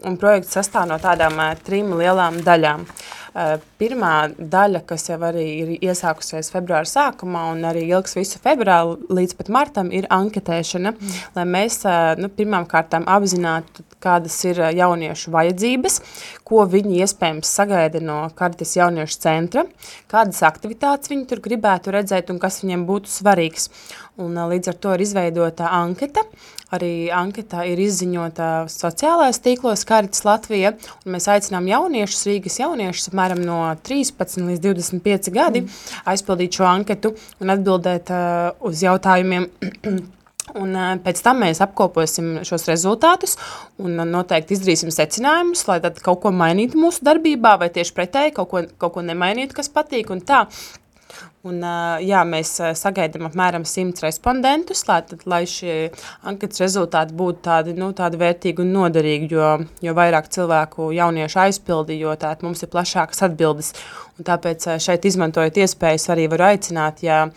[0.05, 2.85] un projekts sastāv no tādām trim lielām daļām.
[3.35, 9.35] Pirmā daļa, kas jau arī ir iesākusies februāra sākumā un arī ilgs visu februāru līdz
[9.35, 11.17] pat martam, ir anketēšana, mm.
[11.35, 11.81] lai mēs
[12.21, 15.99] nu, pirmām kārtām apzinātu, kādas ir jauniešu vajadzības,
[16.47, 19.65] ko viņi iespējams sagaida no Karitas jauniešu centra,
[20.11, 23.67] kādas aktivitātes viņi tur gribētu redzēt un kas viņiem būtu svarīgs.
[24.21, 26.23] Un, līdz ar to ir izveidota anketa.
[26.75, 30.73] Arī anketā ir izziņota sociālajās tīklos Karitas Latvija.
[31.07, 36.01] Mēs aicinām jauniešus, Rīgas jauniešus, apmēram no 13 līdz 25 gadi, mm.
[36.11, 39.49] aizpildīt šo anketu un atbildēt uh, uz jautājumiem.
[40.55, 43.33] Un pēc tam mēs apkoposim šos rezultātus
[43.81, 48.61] un noteikti izdarīsim secinājumus, lai kaut ko mainītu mūsu darbībā, vai tieši pretēji kaut ko,
[48.79, 50.13] kaut ko nemainītu, kas patīk.
[50.23, 50.45] Tā
[51.45, 51.59] Un,
[52.01, 55.91] jā, mēs sagaidām apmēram 100 respondentus, lai, tad, lai šie
[56.25, 59.51] anketas rezultāti būtu tādi, nu, tādi vērtīgi un noderīgi, jo,
[59.85, 63.75] jo vairāk cilvēku jauniešu aizpildi, jo tā, mums ir plašākas atbildes.
[64.17, 67.27] Un tāpēc šeit izmantojot iespējas arī varu aicināt, ja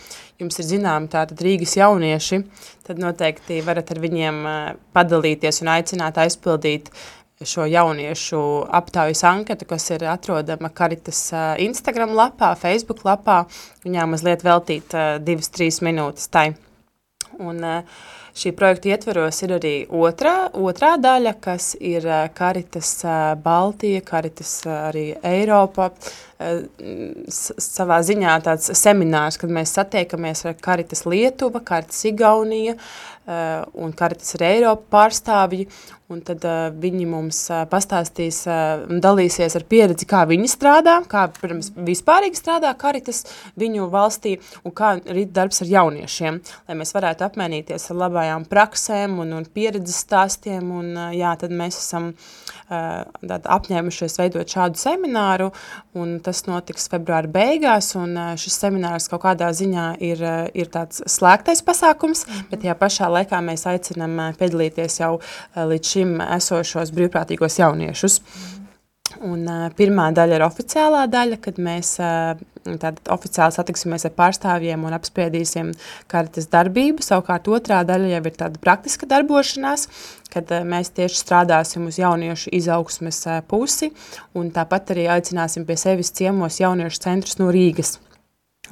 [0.40, 2.40] jums ir zināmi tātad Rīgas jaunieši,
[2.88, 4.40] tad noteikti varat ar viņiem
[4.96, 8.40] padalīties un aicināt aizpildīt uh, šo jauniešu
[8.74, 11.28] aptaujas anketu, kas ir atrodama Karitas
[11.62, 13.44] Instagram lapā, Facebook lapā.
[13.86, 16.50] Viņā mazliet veltīt divas, trīs minūtes tai.
[17.38, 17.62] Un
[18.38, 22.02] šī projekta ietveros ir arī otrā, otrā daļa, kas ir
[22.34, 22.96] Karitas
[23.44, 25.92] Baltija, Karitas arī Eiropa,
[27.30, 32.74] savā ziņā tāds seminārs, kad mēs satiekamies ar Karitas Lietuva, Karitas Igaunija
[33.78, 35.68] un Karitas ar Eiropa pārstāvji,
[36.08, 40.94] Un tad uh, viņi mums uh, pastāstīs uh, un dalīsies ar pieredzi, kā viņi strādā,
[41.04, 43.26] kā, protams, vispārīgi strādā karitas
[43.60, 49.18] viņu valstī un kā rīt darbs ar jauniešiem, lai mēs varētu apmainīties ar labajām praksēm
[49.20, 50.72] un, un pieredzes stāstiem.
[50.80, 55.50] Un, uh, jā, tad mēs esam uh, apņēmušies veidot šādu semināru,
[55.94, 60.22] un tas notiks februāra beigās, un šis seminārs kaut kādā ziņā ir,
[60.54, 62.50] ir tāds slēgtais pasākums, mm -hmm.
[62.50, 65.18] bet tajā pašā laikā mēs aicinam uh, piedalīties jau
[65.56, 68.20] līdz šim esošos brīvprātīgos jauniešus.
[69.24, 72.38] Un, uh, pirmā daļa ir oficiālā daļa, kad mēs uh,
[73.14, 75.72] oficiāli satiksimies ar pārstāvjiem un apspriedīsim
[76.12, 77.04] karitas darbību.
[77.04, 79.88] Savukārt otrā daļa jau ir tāda praktiska darbošanās,
[80.32, 83.90] kad uh, mēs tieši strādāsim uz jauniešu izaugsmes uh, pusi
[84.36, 87.96] un tāpat arī aicināsim pie sevis ciemos jauniešu centrus no Rīgas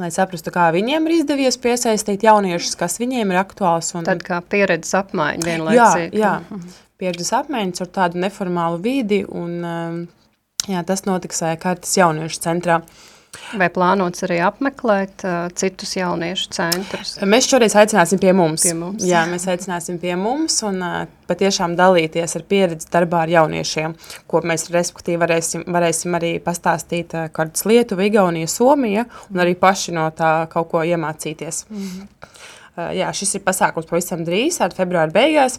[0.01, 3.94] lai saprastu, kā viņiem ir izdevies piesaistīt jauniešus, kas viņiem ir aktuāls.
[3.96, 4.05] Un...
[4.05, 6.20] Tad kā pieredzes apmaiņa vienlaicīgi.
[6.20, 6.61] Jā, jā.
[7.01, 10.03] pieredzes apmaiņas ar tādu neformālu vidi, un um,
[10.70, 12.81] jā, tas notiks Kārtas jauniešu centrā.
[13.57, 17.14] Vai plānots arī apmeklēt uh, citus jauniešu centrus?
[17.29, 18.64] Mēs šoreiz aicināsim pie mums.
[18.66, 19.05] Pie mums.
[19.07, 20.96] Jā, mēs aicināsim pie mums un uh,
[21.31, 23.94] patiešām dalīties ar pieredzi darbā ar jauniešiem,
[24.31, 29.94] ko mēs respektīvi varēsim, varēsim arī pastāstīt uh, kādas Lietuva, Igaunija, Somija un arī paši
[29.96, 31.66] no tā kaut ko iemācīties.
[31.70, 32.33] Mm -hmm.
[32.77, 35.57] Eh, jā, šis ir pasākums pavisam drīz, februāra beigās,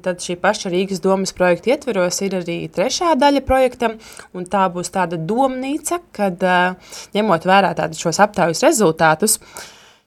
[0.00, 3.98] tad šī paša Rīgas domas projekta ietveros ir arī trešā daļa projektam,
[4.48, 9.36] tā būs tāda domnīca, kad eh, ņemot vērā šos aptaujas rezultātus,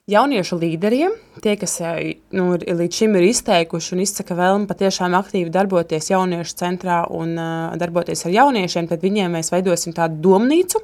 [0.09, 1.13] jauniešu līderiem,
[1.45, 6.57] tie, kas eh, nu, līdz šim ir izteikuši un izsaka vēlmi patiešām aktīvi darboties jauniešu
[6.57, 10.81] centrā un uh, darboties ar jauniešiem, tad viņiem mēs veidosim tādu domnīcu,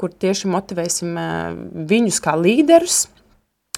[0.00, 3.19] kur tieši motivēsim uh, viņus kā līderus, Uh,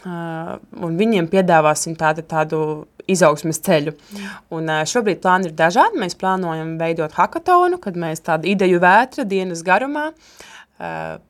[0.06, 2.62] un viņiem piedāvāsim tādu, tādu
[3.10, 3.94] izaugsmes ceļu.
[3.94, 4.30] Mm.
[4.56, 6.00] Un, uh, šobrīd plāni ir dažādi.
[6.02, 11.20] Mēs plānojam veidot hackathonu, kad mēs tādu ideju vētra dienas garumā uh,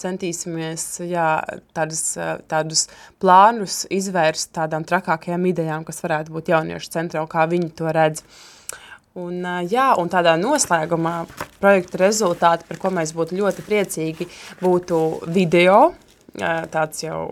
[0.00, 1.30] centīsimies jā,
[1.76, 2.02] tādus,
[2.50, 2.86] tādus
[3.22, 8.24] plānus izvērst tādām trakākajām idejām, kas varētu būt jauniešu centrā un kā viņi to redz.
[9.16, 9.38] Un,
[9.70, 11.14] jā, un tādā noslēgumā
[11.62, 14.26] projekta rezultāti, par ko mēs būtu ļoti priecīgi,
[14.60, 14.98] būtu
[15.32, 15.94] video,
[16.36, 17.22] tāds jau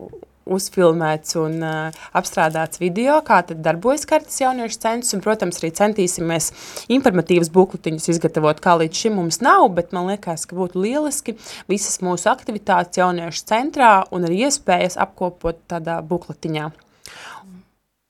[0.44, 6.50] uzfilmēts un uh, apstrādāts video, kā tad darbojas kartas jauniešu centrs, un, protams, arī centīsimies
[6.92, 11.36] informatīvas bukletiņus izgatavot, kā līdz šim mums nav, bet man liekas, ka būtu lieliski
[11.70, 16.70] visas mūsu aktivitātes jauniešu centrā un arī iespējas apkopot tādā bukletiņā.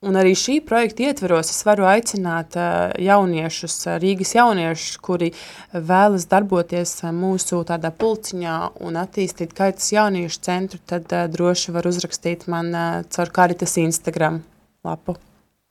[0.04, 2.56] Un arī šī projekta ietveros es varu aicināt
[3.00, 5.30] jauniešus, Rīgas jauniešus, kuri
[5.72, 12.70] vēlas darboties mūsu tādā pulciņā un attīstīt kaitas jauniešu centru, tad droši var uzrakstīt man
[13.08, 14.42] caur Karitas Instagram
[14.84, 15.16] lapu.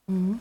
[0.09, 0.37] Mm -hmm.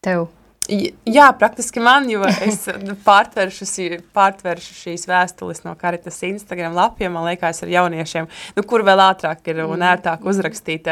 [0.00, 0.28] Tev
[0.70, 2.60] Jā, praktiski man, jo es
[3.08, 3.66] pārtveršu,
[4.14, 9.42] pārtveršu šīs vēstules no Karitas Instagram lapiem, man liekas, ar jauniešiem, nu, kur vēl ātrāk
[9.50, 9.86] ir un mm.
[9.90, 10.86] ērtāk uzrakstīt.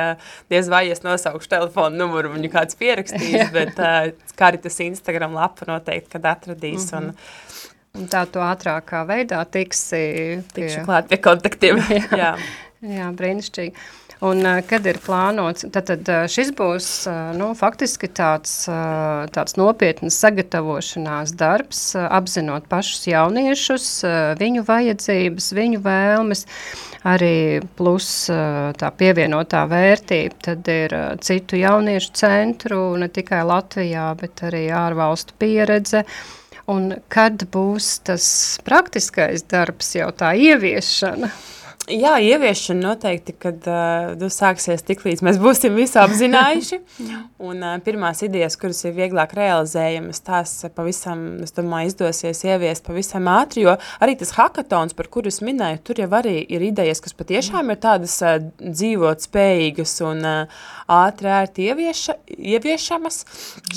[0.51, 3.79] Diez vai es nosaukšu telefonu numuru, viņu kāds pierakstīs, bet
[4.41, 6.91] Karitas Instagram lapa noteikti, kad atradīs.
[6.99, 7.15] Un,
[7.99, 10.43] Un tā tu ātrākā veidā tiksi pie...
[10.55, 11.81] Tikšu klāt pie kontaktiem.
[11.91, 12.29] jā, jā.
[12.87, 13.89] jā brīnišķīgi.
[14.21, 16.87] Un, kad ir plānots, tad, tad šis būs
[17.39, 18.53] nu, faktiski tāds,
[19.33, 23.87] tāds nopietnas sagatavošanās darbs, apzinot pašus jauniešus,
[24.37, 26.45] viņu vajadzības, viņu vēlmes,
[27.09, 34.67] arī plus tā pievienotā vērtība, tad ir citu jauniešu centru, ne tikai Latvijā, bet arī
[34.69, 36.05] ārvalstu pieredze.
[36.69, 38.29] Un kad būs tas
[38.69, 41.33] praktiskais darbs, jau tā ieviešana?
[41.91, 46.79] Jā, ieviešana noteikti, kad uh, sāksies tik līdz mēs būsim visu apzinājuši.
[47.51, 53.27] un uh, pirmās idejas, kuras ir vieglāk realizējamas, tās pavisam, es domāju, izdosies ieviest pavisam
[53.33, 57.17] ātri, jo arī tas hackathons, par kuru es minēju, tur jau arī ir idejas, kas
[57.19, 62.17] patiešām ir tādas uh, dzīvot spējīgas un uh, ātri ērti ievieša,
[62.55, 63.23] ieviešamas.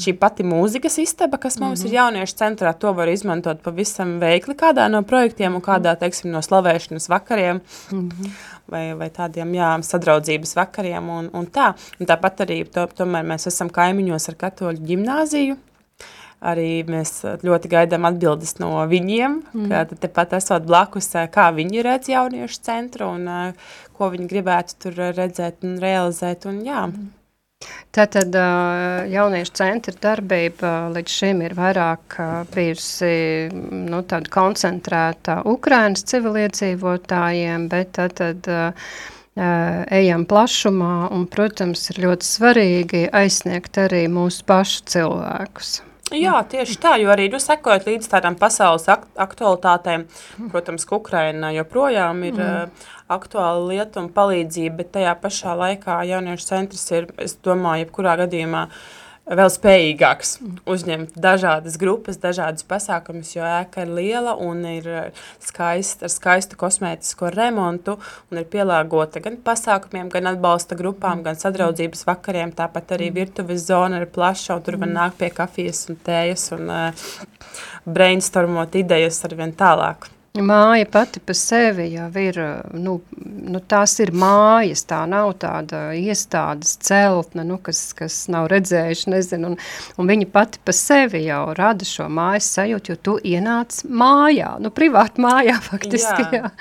[0.04, 1.89] Šī pati mūzikas istaba, kas mums mm -hmm.
[1.89, 6.41] ir jauniešu centrā, to var izmantot pavisam veikli kādā no projektiem un kādā, teiksim, no
[6.45, 7.62] slavēšanas vakariem.
[7.91, 8.31] Mm -hmm.
[8.67, 11.09] vai, vai tādiem jā, sadraudzības vakariem.
[11.09, 11.73] Un, un tā.
[11.99, 15.57] un tāpat arī to, tomēr mēs esam kaimiņos ar katoļu ģimnāziju.
[16.43, 19.69] Arī mēs ļoti gaidām atbildes no viņiem, mm.
[19.71, 23.53] ka tepat esot blakus, kā viņi redz jauniešu centru un
[23.95, 26.45] ko viņi gribētu tur redzēt un realizēt.
[26.45, 26.87] Un, jā.
[26.91, 27.22] Mm.
[27.93, 28.34] Tātad
[29.13, 32.17] jauniešu centra darbība līdz šim ir vairāk
[32.56, 33.13] bijusi
[33.54, 34.02] nu,
[34.34, 38.49] koncentrēta Ukrainas civiliedzīvotājiem, bet tātad
[39.38, 45.80] ejam plašumā un, protams, ir ļoti svarīgi aizsniegt arī mūsu pašu cilvēkus.
[46.13, 50.06] Jā, tieši tā, jo arī nu, sekojot līdz tādām pasaules ak aktualitātēm,
[50.54, 52.43] protams, ka Ukraina joprojām ir mm.
[52.43, 58.17] uh, aktuāla lieta un palīdzība, bet tajā pašā laikā jauniešu centrs ir, es domāju, jebkurā
[58.23, 58.67] gadījumā
[59.23, 60.33] vēl spējīgāks
[60.69, 64.89] uzņemt dažādas grupas, dažādas pasākumus, jo ēka ir liela un ir
[65.43, 67.95] skaista, ar skaistu kosmētisko remontu
[68.31, 74.03] un ir pielāgota gan pasākumiem, gan atbalsta grupām, gan sadraudzības vakariem, tāpat arī virtuves zona
[74.03, 77.07] ir plaša un tur var nākt pie kafijas un tējas un uh,
[77.88, 80.09] brainstormot idejas arvien tālāk.
[80.33, 82.37] Māja pati par sevi jau ir,
[82.73, 89.11] nu, nu tās ir mājas, tā nav tāda iestādes celtne, nu, kas, kas nav redzējuši,
[89.13, 89.57] nezinu, un,
[90.01, 94.73] un viņa pati par sevi jau rada šo mājas sajūtu, jo tu ienāc mājā, nu,
[94.73, 96.41] privāti mājā faktiski, jā.
[96.41, 96.51] Jā,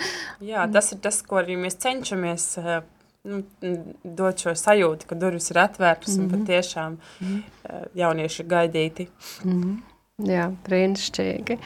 [0.51, 2.75] jā tas ir tas, ko arī mēs cenšamies uh,
[3.33, 3.41] nu,
[4.05, 6.25] dot šo sajūtu, ka durvis ir atvērtas mm -hmm.
[6.25, 6.41] un mhm.
[6.41, 7.89] patiešām mm -hmm.
[7.95, 9.09] jaunieši gaidīti.
[9.45, 10.29] Mm -hmm.
[10.29, 11.59] Jā, brīnišķīgi.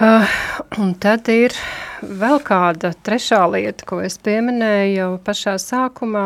[0.00, 0.24] Uh,
[0.80, 1.52] un tad ir
[2.00, 6.22] vēl kāda trešā lieta, ko es pieminēju jau pašā sākumā.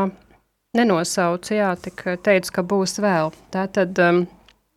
[0.78, 3.32] Nenosaucu, jā, tik teicu, ka būs vēl.
[3.54, 4.20] Tātad um,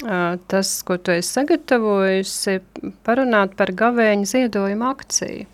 [0.01, 2.57] uh, tas, ko tu esi sagatavojusi,
[3.05, 5.45] parunāt par gavēņu ziedojumu akciju.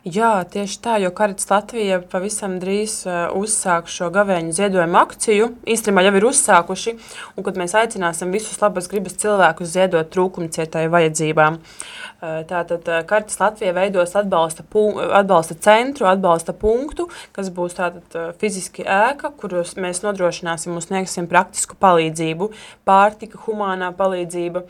[0.00, 5.50] Jā, tieši tā, jo Karits Latvija pavisam drīz uh, uzsāks šo gavēņu ziedojumu akciju.
[5.68, 6.94] Īstenībā jau ir uzsākuši,
[7.36, 11.60] un kad mēs aicināsim visus labas gribas cilvēkus ziedot trūkumcietai vajadzībām.
[12.20, 14.64] Eh, tātad eh, Kartes Latvija veidos atbalsta,
[15.16, 21.30] atbalsta centru, atbalsta punktu, kas būs tātad eh, fiziski ēka, kuros mēs nodrošināsim un sniegsim
[21.30, 22.50] praktisku palīdzību,
[22.84, 24.66] pārtika, humānā palīdzība.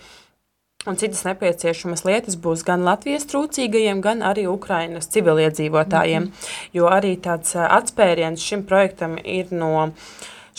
[0.89, 6.23] Un citas nepieciešamas lietas būs gan Latvijas trūcīgajiem, gan arī Ukrainas civiliedzīvotājiem.
[6.23, 6.69] Mm -hmm.
[6.73, 9.91] Jo arī tāds atspēriens šim projektam ir no uh,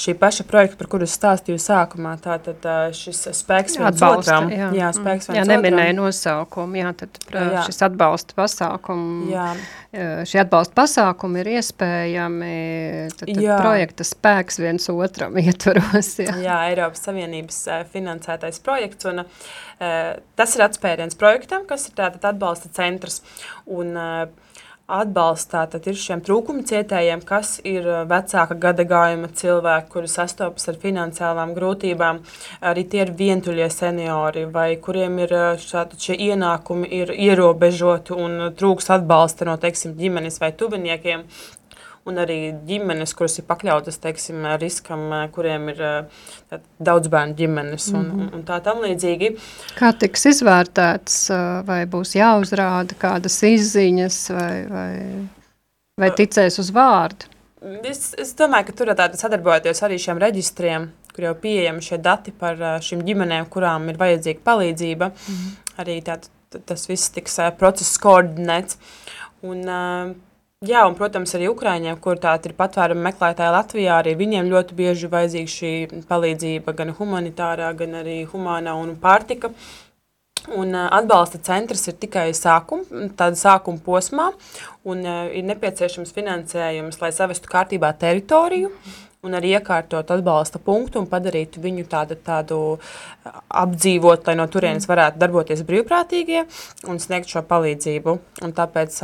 [0.01, 2.65] šī paša projekta, par kuru es stāstīju sākumā, tātad
[2.97, 4.49] šis spēks viens atbalsta, otram.
[4.53, 7.63] Jā, jā spēks viens jā, neminēja nosaukumu, jā, tad jā.
[7.67, 9.47] šis atbalsta pasākumu, jā.
[10.29, 12.51] šie atbalsta pasākumi ir iespējami,
[13.13, 13.57] tad, tad jā.
[13.61, 16.13] projekta spēks viens otram ietvaros.
[16.25, 19.25] Jā, jā Eiropas Savienības finansētais projekts, un
[19.77, 23.21] tas ir atspēriens projektam, kas ir tātad atbalsta centrs,
[23.69, 23.93] un
[24.91, 30.79] atbalstā tad ir šiem trūkumu cietējiem, kas ir uh, vecāka gadagājuma cilvēki, kuri sastopas ar
[30.81, 32.21] finansiālām grūtībām,
[32.71, 38.51] arī tie ir vientuļie seniori, vai kuriem ir uh, šādi, šie ienākumi ir ierobežoti un
[38.57, 41.27] trūks atbalsta no, teiksim, ģimenes vai tuviniekiem,
[42.09, 45.81] un arī ģimenes, kuras ir pakļautas teiksim, riskam, kuriem ir
[46.49, 48.31] tā, daudz bērnu ģimenes un, mm -hmm.
[48.37, 49.35] un tā tam līdzīgi.
[49.77, 51.17] Kā tiks izvērtēts,
[51.67, 54.93] vai būs jāuzrāda kādas izziņas vai, vai,
[55.97, 57.29] vai ticēs uz vārdu?
[57.85, 61.97] Es, es domāju, ka tur ir tāda sadarbojoties arī šiem reģistriem, kur jau pieejami šie
[62.01, 65.11] dati par šīm ģimenēm, kurām ir vajadzīga palīdzība.
[65.11, 65.51] Mm -hmm.
[65.77, 66.17] Arī tā,
[66.65, 68.77] tas viss tiks process koordinēts.
[69.41, 70.15] Un, uh,
[70.61, 75.07] Jā, un, protams, arī Ukrāņiem, kur tāda ir patvēruma meklētāja Latvijā, arī viņiem ļoti bieži
[75.09, 75.71] vajadzīga šī
[76.05, 79.49] palīdzība, gan humanitārā, gan arī humānā un pārtika.
[80.53, 82.85] Un atbalsta centrs ir tikai sākum,
[83.17, 84.27] sākuma posmā,
[84.85, 88.69] un ir nepieciešams finansējums, lai savestu kārtībā teritoriju.
[89.21, 92.57] Un arī iekārtot atbalsta punktu un padarīt viņu tādu, tādu
[93.61, 96.47] apdzīvot, lai no turienes varētu darboties brīvprātīgie
[96.89, 98.15] un sniegt šo palīdzību.
[98.41, 98.97] Un tāpēc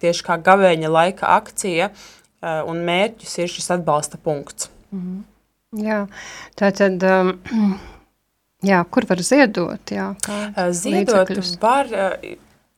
[0.00, 1.90] tieši kā gavēņa laika akcija
[2.40, 4.70] un mērķis ir šis atbalsta punkts.
[4.94, 5.20] -hmm.
[5.84, 6.06] Jā,
[6.56, 7.04] tā tad.
[7.04, 7.78] Um,
[8.64, 9.90] Jā, kur var ziedot?
[9.94, 10.08] Jā,
[10.74, 11.50] ziedot līdzekļus?
[11.62, 11.92] var.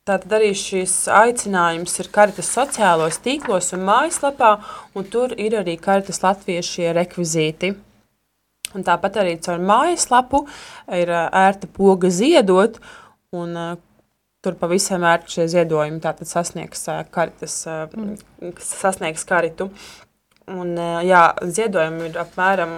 [0.09, 4.55] Tātad arī šis aicinājums ir Karitas sociālos tīklos un mājaslapā,
[4.97, 7.75] un tur ir arī Karitas latviešu rekvizīti.
[8.73, 10.41] Un tāpat arī caur mājaslapu
[10.97, 12.79] ir ērta poga ziedot,
[13.35, 13.53] un
[14.41, 17.59] tur pavisam ērti šie ziedojumi tātad sasniegs, karitas,
[18.71, 19.69] sasniegs karitu.
[20.51, 20.73] Un,
[21.05, 21.21] jā,
[21.55, 22.73] ziedojumi ir apmēram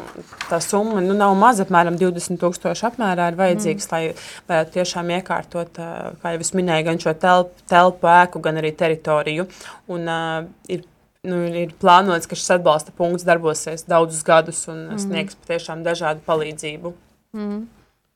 [0.49, 3.93] tā summa, nu, nav maza, apmēram 20,000 apmērā ir vajadzīgs, mm.
[3.93, 5.80] lai varētu tiešām iekārtot,
[6.21, 9.47] kā jau es minēju, gan šo telpu, telpu ēku, gan arī teritoriju.
[9.93, 10.84] Un, uh, ir,
[11.26, 15.05] nu, ir plānots, ka šis atbalsta punkts darbosies daudzus gadus un mm.
[15.07, 16.93] sniegs patiešām dažādu palīdzību.
[17.38, 17.63] Mm.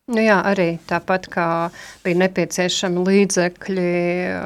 [0.07, 1.45] Nu jā, arī tāpat kā
[1.99, 3.87] bija nepieciešami līdzekļi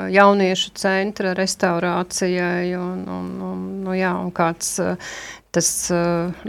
[0.09, 4.79] jauniešu centra restaurācijai un, un, un, nu jā, un kāds
[5.53, 5.67] tas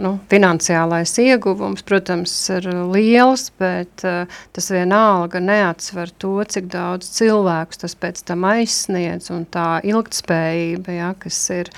[0.01, 7.93] nu, finansiālais ieguvums, protams, ir liels, bet tas vienalga neatsver to, cik daudz cilvēkus tas
[7.93, 11.69] pēc tam aizsniedz un tā ilgtspējība, jā, kas ir.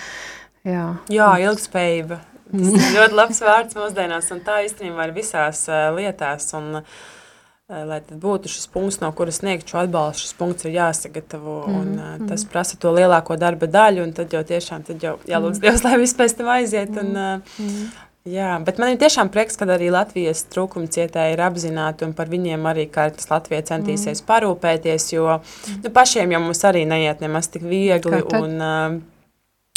[0.63, 2.21] Jā, jā ilgtspējība.
[2.55, 5.65] Tas ir ļoti labs vārds mūsdienās, un tā īstenībā ir visās
[5.97, 6.47] lietās.
[6.55, 7.24] Un, uh, Eh,
[7.65, 11.55] lai tad būtu šis punkts, no kuras sniegt šo atbalstu, šis punkts ir jāsagatavo.
[11.65, 11.79] Mm -hmm.
[11.81, 15.57] un, uh, tas prasa to lielāko darba daļu, un tad jau tiešām tad jau jālūdz
[15.57, 15.61] mm -hmm.
[15.61, 16.89] Dievs, lai viss pēc tam aiziet.
[16.89, 17.87] Un, uh, mm -hmm.
[18.25, 22.27] Jā, bet man ir tiešām prieks, ka arī Latvijas trūkuma cietēji ir apzināti un par
[22.27, 24.25] viņiem arī kārtas Latvija centīsies mm.
[24.27, 25.41] parūpēties, jo
[25.83, 28.23] nu, pašiem jau mums arī neiet nemaz tik viegli.
[28.39, 29.01] Un, uh,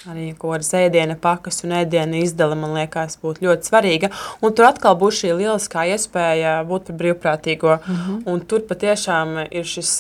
[0.07, 4.11] Arī ar sēdienu pakas un ēdienu izdala, man liekas, būtu ļoti svarīga.
[4.47, 7.73] Un tur atkal būs šī lieliskā iespēja būt par brīvprātīgo.
[7.81, 8.21] Mm -hmm.
[8.31, 9.91] Un tur patiešām ir šis,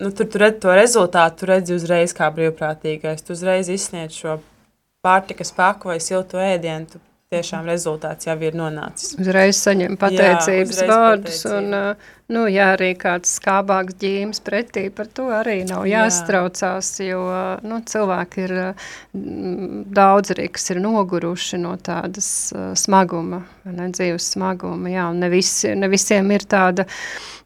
[0.00, 3.22] nu, tur, tur redz to rezultātu, tu redzi uzreiz kā brīvprātīgais.
[3.22, 4.40] Tu uzreiz izsniedz šo
[5.06, 6.86] pārtikas paku vai siltu ēdienu.
[6.92, 6.98] Tu
[7.32, 9.14] tiešām rezultāts jau ir nonācis.
[9.20, 11.80] Uzreiz saņem pateicības jā, vārdus, pateicība.
[11.80, 17.22] un, nu, ja arī kāds skābāks ģīms pretī, par to arī nav jāstraucās, jo,
[17.66, 18.56] nu, cilvēki ir
[19.98, 22.28] daudz arī, kas ir noguruši no tādas
[22.80, 26.86] smaguma, ne, dzīves smaguma, jā, un ne, visi, ne visiem ir tāda,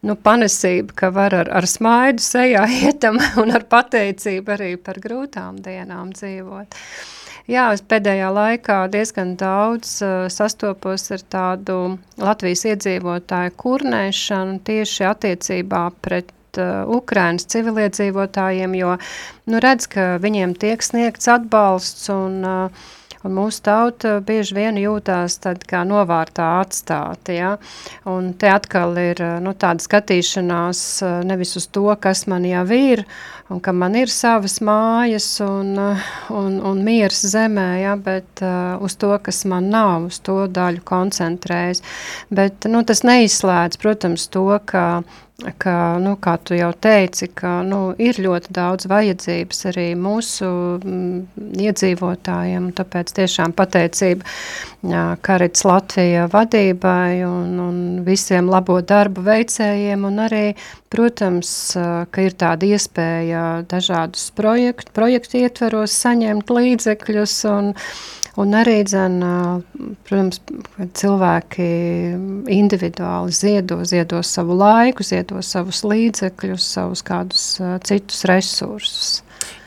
[0.07, 5.62] nu, panesība, ka var ar, ar smaidu sejā ietam un ar pateicību arī par grūtām
[5.64, 6.76] dienām dzīvot.
[7.49, 11.76] Jā, es pēdējā laikā diezgan daudz uh, sastopos ar tādu
[12.20, 18.99] Latvijas iedzīvotāju kurnēšanu tieši attiecībā pret uh, Ukrainas civiliedzīvotājiem, jo
[19.49, 22.84] nu, redz, ka viņiem tiek sniegts atbalsts un uh,
[23.26, 27.50] Un mūsu tauta bieži vien jūtās tad kā novārtā atstāta, ja?
[28.06, 30.82] Un te atkal ir nu, tāda skatīšanās
[31.26, 33.02] nevis uz to, kas man jau ir,
[33.50, 35.74] un ka man ir savas mājas un,
[36.30, 37.96] un, un miers zemē, ja?
[37.98, 41.82] bet uh, uz to, kas man nav, uz to daļu koncentrējas.
[42.30, 44.84] Bet nu, tas neizslēdz, protams, to, ka
[45.39, 45.72] ka,
[46.03, 50.49] nu, kā tu jau teici, ka nu, ir ļoti daudz vajadzības arī mūsu
[50.82, 52.72] mm, iedzīvotājiem.
[52.74, 54.26] Tāpēc tiešām pateicība
[55.22, 60.45] Karits Latvija vadībai un, un visiem labo darbu veicējiem un arī,
[60.91, 61.53] protams,
[62.11, 67.76] ka ir tāda iespēja dažādus projektu, projektu ietveros saņemt līdzekļus un,
[68.39, 69.16] Un arī, dzen,
[70.07, 70.39] protams,
[71.01, 71.68] cilvēki
[72.55, 77.47] individuāli ziedo, ziedo savu laiku, ziedo savus līdzekļus, savus kādus
[77.89, 79.09] citus resursus.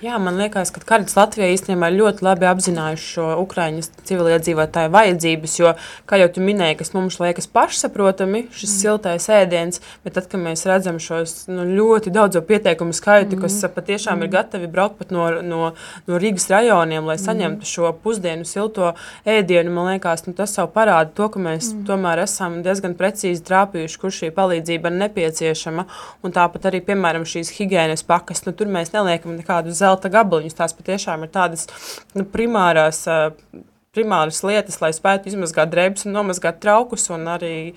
[0.02, 5.74] Jā, man liekas, ka Karitas Latvijā īstenībā ļoti labi apzinājuši šo Ukraiņas civiliedzīvotāju vajadzības, jo,
[6.10, 8.80] kā jau tu minēji, kas mums liekas pašsaprotami, šis mm.
[8.80, 13.44] siltais ēdiens, bet tad, kad mēs redzam šos nu, ļoti daudzo pieteikumu skaitu, mm.
[13.44, 14.26] kas patiešām mm.
[14.26, 15.70] ir gatavi braukt pat no, no,
[16.10, 17.70] no Rīgas rajoniem, lai saņemtu mm.
[17.70, 21.86] šo pusdienu silto ēdienu, man liekas, nu, tas jau parāda to, ka mēs mm.
[21.92, 25.86] tomēr esam diezgan precīzi trāpījuši, kur šī palīdzība ir nepieciešama,
[26.26, 30.58] un tāpat arī, piemēram, šīs higienas pakas, nu, tur mēs neliekam nekādu zelta zelta gabaliņus.
[30.58, 31.68] Tās patiešām ir tādas
[32.16, 33.06] nu, primārās.
[33.92, 37.10] Primāras lietas, lai spētu izmazgāt drēbes un nomazgāt traukus.
[37.12, 37.74] Un arī,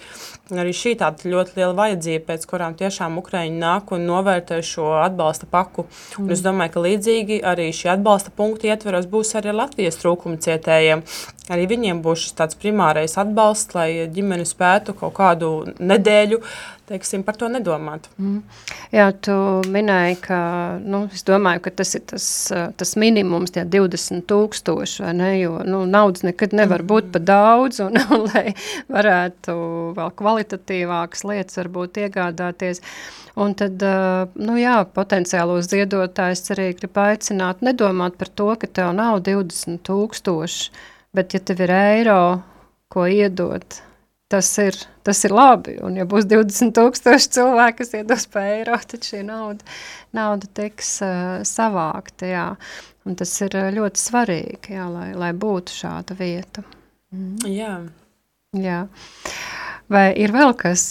[0.55, 5.49] arī šī tāda ļoti liela vajadzība, pēc kurām tiešām Ukraiņi nāk un novērtē šo atbalsta
[5.51, 5.89] paku.
[6.23, 11.03] Un es domāju, ka līdzīgi arī šī atbalsta punkti ietveros būs arī Latvijas trūkuma cietējiem,
[11.51, 15.51] arī viņiem būs šis tāds primārais atbalsts, lai ģimene spētu kaut kādu
[15.83, 16.39] nedēļu
[16.89, 18.07] teiksim, par to nedomāt.
[18.21, 18.43] Mm.
[18.95, 19.35] Jā, tu
[19.73, 20.39] minēji, ka
[20.83, 22.29] nu, es domāju, ka tas ir tas,
[22.79, 27.83] tas minimums, tie 20 tūkstoši, vai ne, jo nu, naudas nekad nevar būt pa daudz,
[27.85, 28.55] un, un lai
[28.93, 29.59] varētu
[29.99, 32.83] vēl kvalitatīvākas lietas varbūt iegādāties.
[33.41, 33.83] Un tad,
[34.39, 40.85] nu jā, potenciālos ziedotājs arī grib aicināt nedomāt par to, ka tev nav 20 tūkstoši,
[41.15, 42.21] Bet, ja tev ir eiro,
[42.91, 43.77] ko iedot,
[44.35, 45.77] tas ir, tas ir labi.
[45.87, 49.67] Un, ja būs 20,000 cilvēki, kas iedos par eiro, tad šī nauda,
[50.17, 52.31] nauda tiks uh, savākta.
[52.31, 52.49] Jā.
[53.05, 56.65] Un tas ir ļoti svarīgi, jā, lai, lai būtu šāda vieta.
[57.13, 57.51] Mm.
[57.53, 57.75] Jā.
[58.57, 58.79] jā.
[59.93, 60.83] Vai ir vēl kas,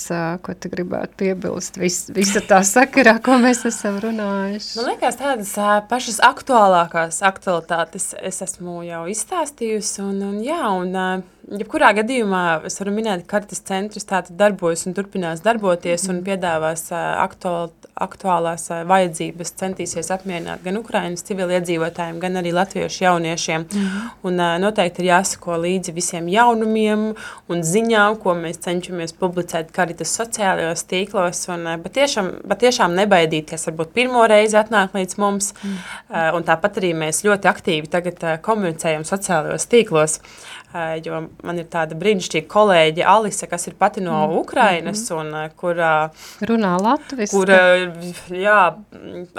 [0.46, 1.80] ko tu gribētu piebilst?
[1.82, 4.76] Vis, visa tā sakarā, ko mēs esam runājuši.
[4.78, 5.54] Man liekas, tādas
[5.90, 10.04] pašas aktuālākās aktualitātes es esmu jau izstāstījusi.
[10.06, 14.94] Un, un, jā, un, jebkurā gadījumā es varu minēt, ka Karitas centrs tātad darbojas un
[14.94, 23.04] turpinās darboties un piedāvās aktuāli aktuālās vajadzības centīsies apmierināt gan Ukraiņas civiliedzīvotājiem, gan arī latviešu
[23.06, 23.68] jauniešiem.
[23.70, 24.08] Mm.
[24.26, 27.12] Un, noteikti ir jāsako līdzi visiem jaunumiem
[27.52, 28.84] un ziņām, ko mēs cenšamies
[29.20, 31.44] publicēt Karitas sociālajos tīklos.
[31.54, 35.54] Un, patiešām, patiešām nebaidīties, varbūt pirmo reizi atnāk līdz mums.
[35.62, 35.78] Mm.
[36.38, 40.20] Un tāpat arī mēs ļoti aktīvi tagad komunicējam sociālajos tīklos.
[41.06, 44.38] Jo man ir tāda brīnišķīga kolēģe Alise, kas ir pati no mm.
[44.40, 45.44] Ukrainas, mm -hmm.
[45.44, 45.76] un kur
[46.50, 47.32] runā latviešu.
[47.36, 47.50] Kur
[48.34, 48.62] jā,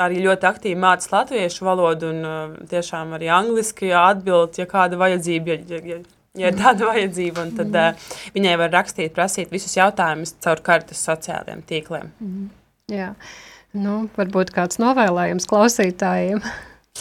[0.07, 5.59] arī ļoti aktīvi mācās latviešu valodu un tiešām arī angliski atbild, ja kāda vajadzība.
[5.69, 5.99] Ja, ja,
[6.39, 8.05] ja, ir tāda vajadzība, tad mm.
[8.05, 12.13] uh, viņai var rakstīt, prasīt visus jautājumus caur kartes sociālajiem tīkliem.
[12.21, 12.49] Mm.
[12.93, 13.13] Jā,
[13.79, 16.45] nu, varbūt kāds novēlējums klausītājiem.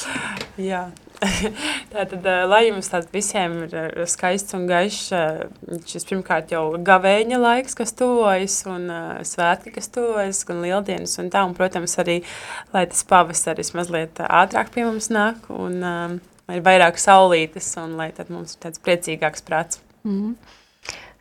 [0.70, 0.88] Jā,
[1.94, 5.12] Tātad, lai jums tād visiem ir skaists un gaišs,
[5.90, 8.90] šis pirmkārt jau gavēņa laiks, kas tuvojas, un
[9.28, 12.20] svētki, kas tuvojas, gan lieldienas un tā, un, protams, arī,
[12.76, 15.80] lai tas pavasaris mazliet ātrāk pie mums nāk, un
[16.54, 19.82] um, ir vairāk saulītes, un lai tad mums ir tāds priecīgāks prāts.
[20.04, 20.36] Mm -hmm.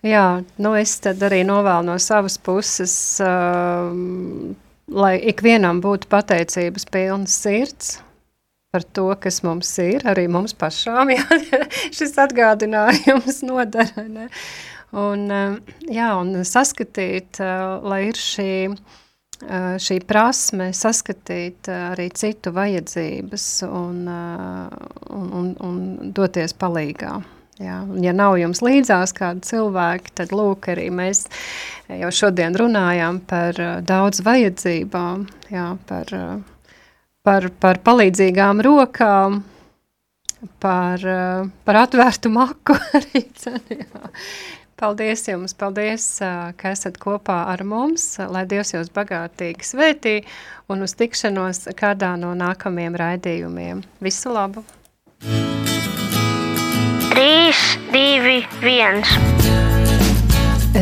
[0.02, 4.56] Jā, nu es tad arī novēlu no savas puses, um,
[4.88, 8.00] lai ikvienam būtu pateicības pilnas sirds,
[8.72, 11.26] par to, kas mums ir, arī mums pašām, jā,
[11.92, 14.28] šis atgādinājums nodara, ne?
[14.92, 18.48] Un, eh, jā, un saskatīt, eh, lai ir šī,
[19.82, 27.16] šī prasme, saskatīt arī citu vajadzības un, un, un, un doties palīgā.
[27.62, 31.26] Jā, ja nav jums līdzās kādi cilvēki, tad lūk, arī mēs
[31.90, 36.14] jau šodien runājām par daudz vajadzībām, jā, par
[37.26, 39.42] par, par palīdzīgām rokām,
[40.62, 43.24] par, eh, par atvērtu maku arī.
[43.70, 44.08] Jā.
[44.82, 46.04] Paldies jums, paldies,
[46.58, 50.14] ka esat kopā ar mums, lai Dievs jūs bagātīgi svētī
[50.66, 53.84] un uz tikšanos kādā no nākamajiem raidījumiem.
[54.02, 54.64] Visu labu!
[57.12, 57.54] 3,
[57.94, 59.06] 2, 1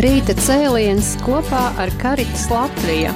[0.01, 3.13] Rīta cēliens kopā ar Karitas Latviju.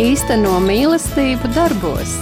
[0.00, 2.14] īsteno mīlestību darbos.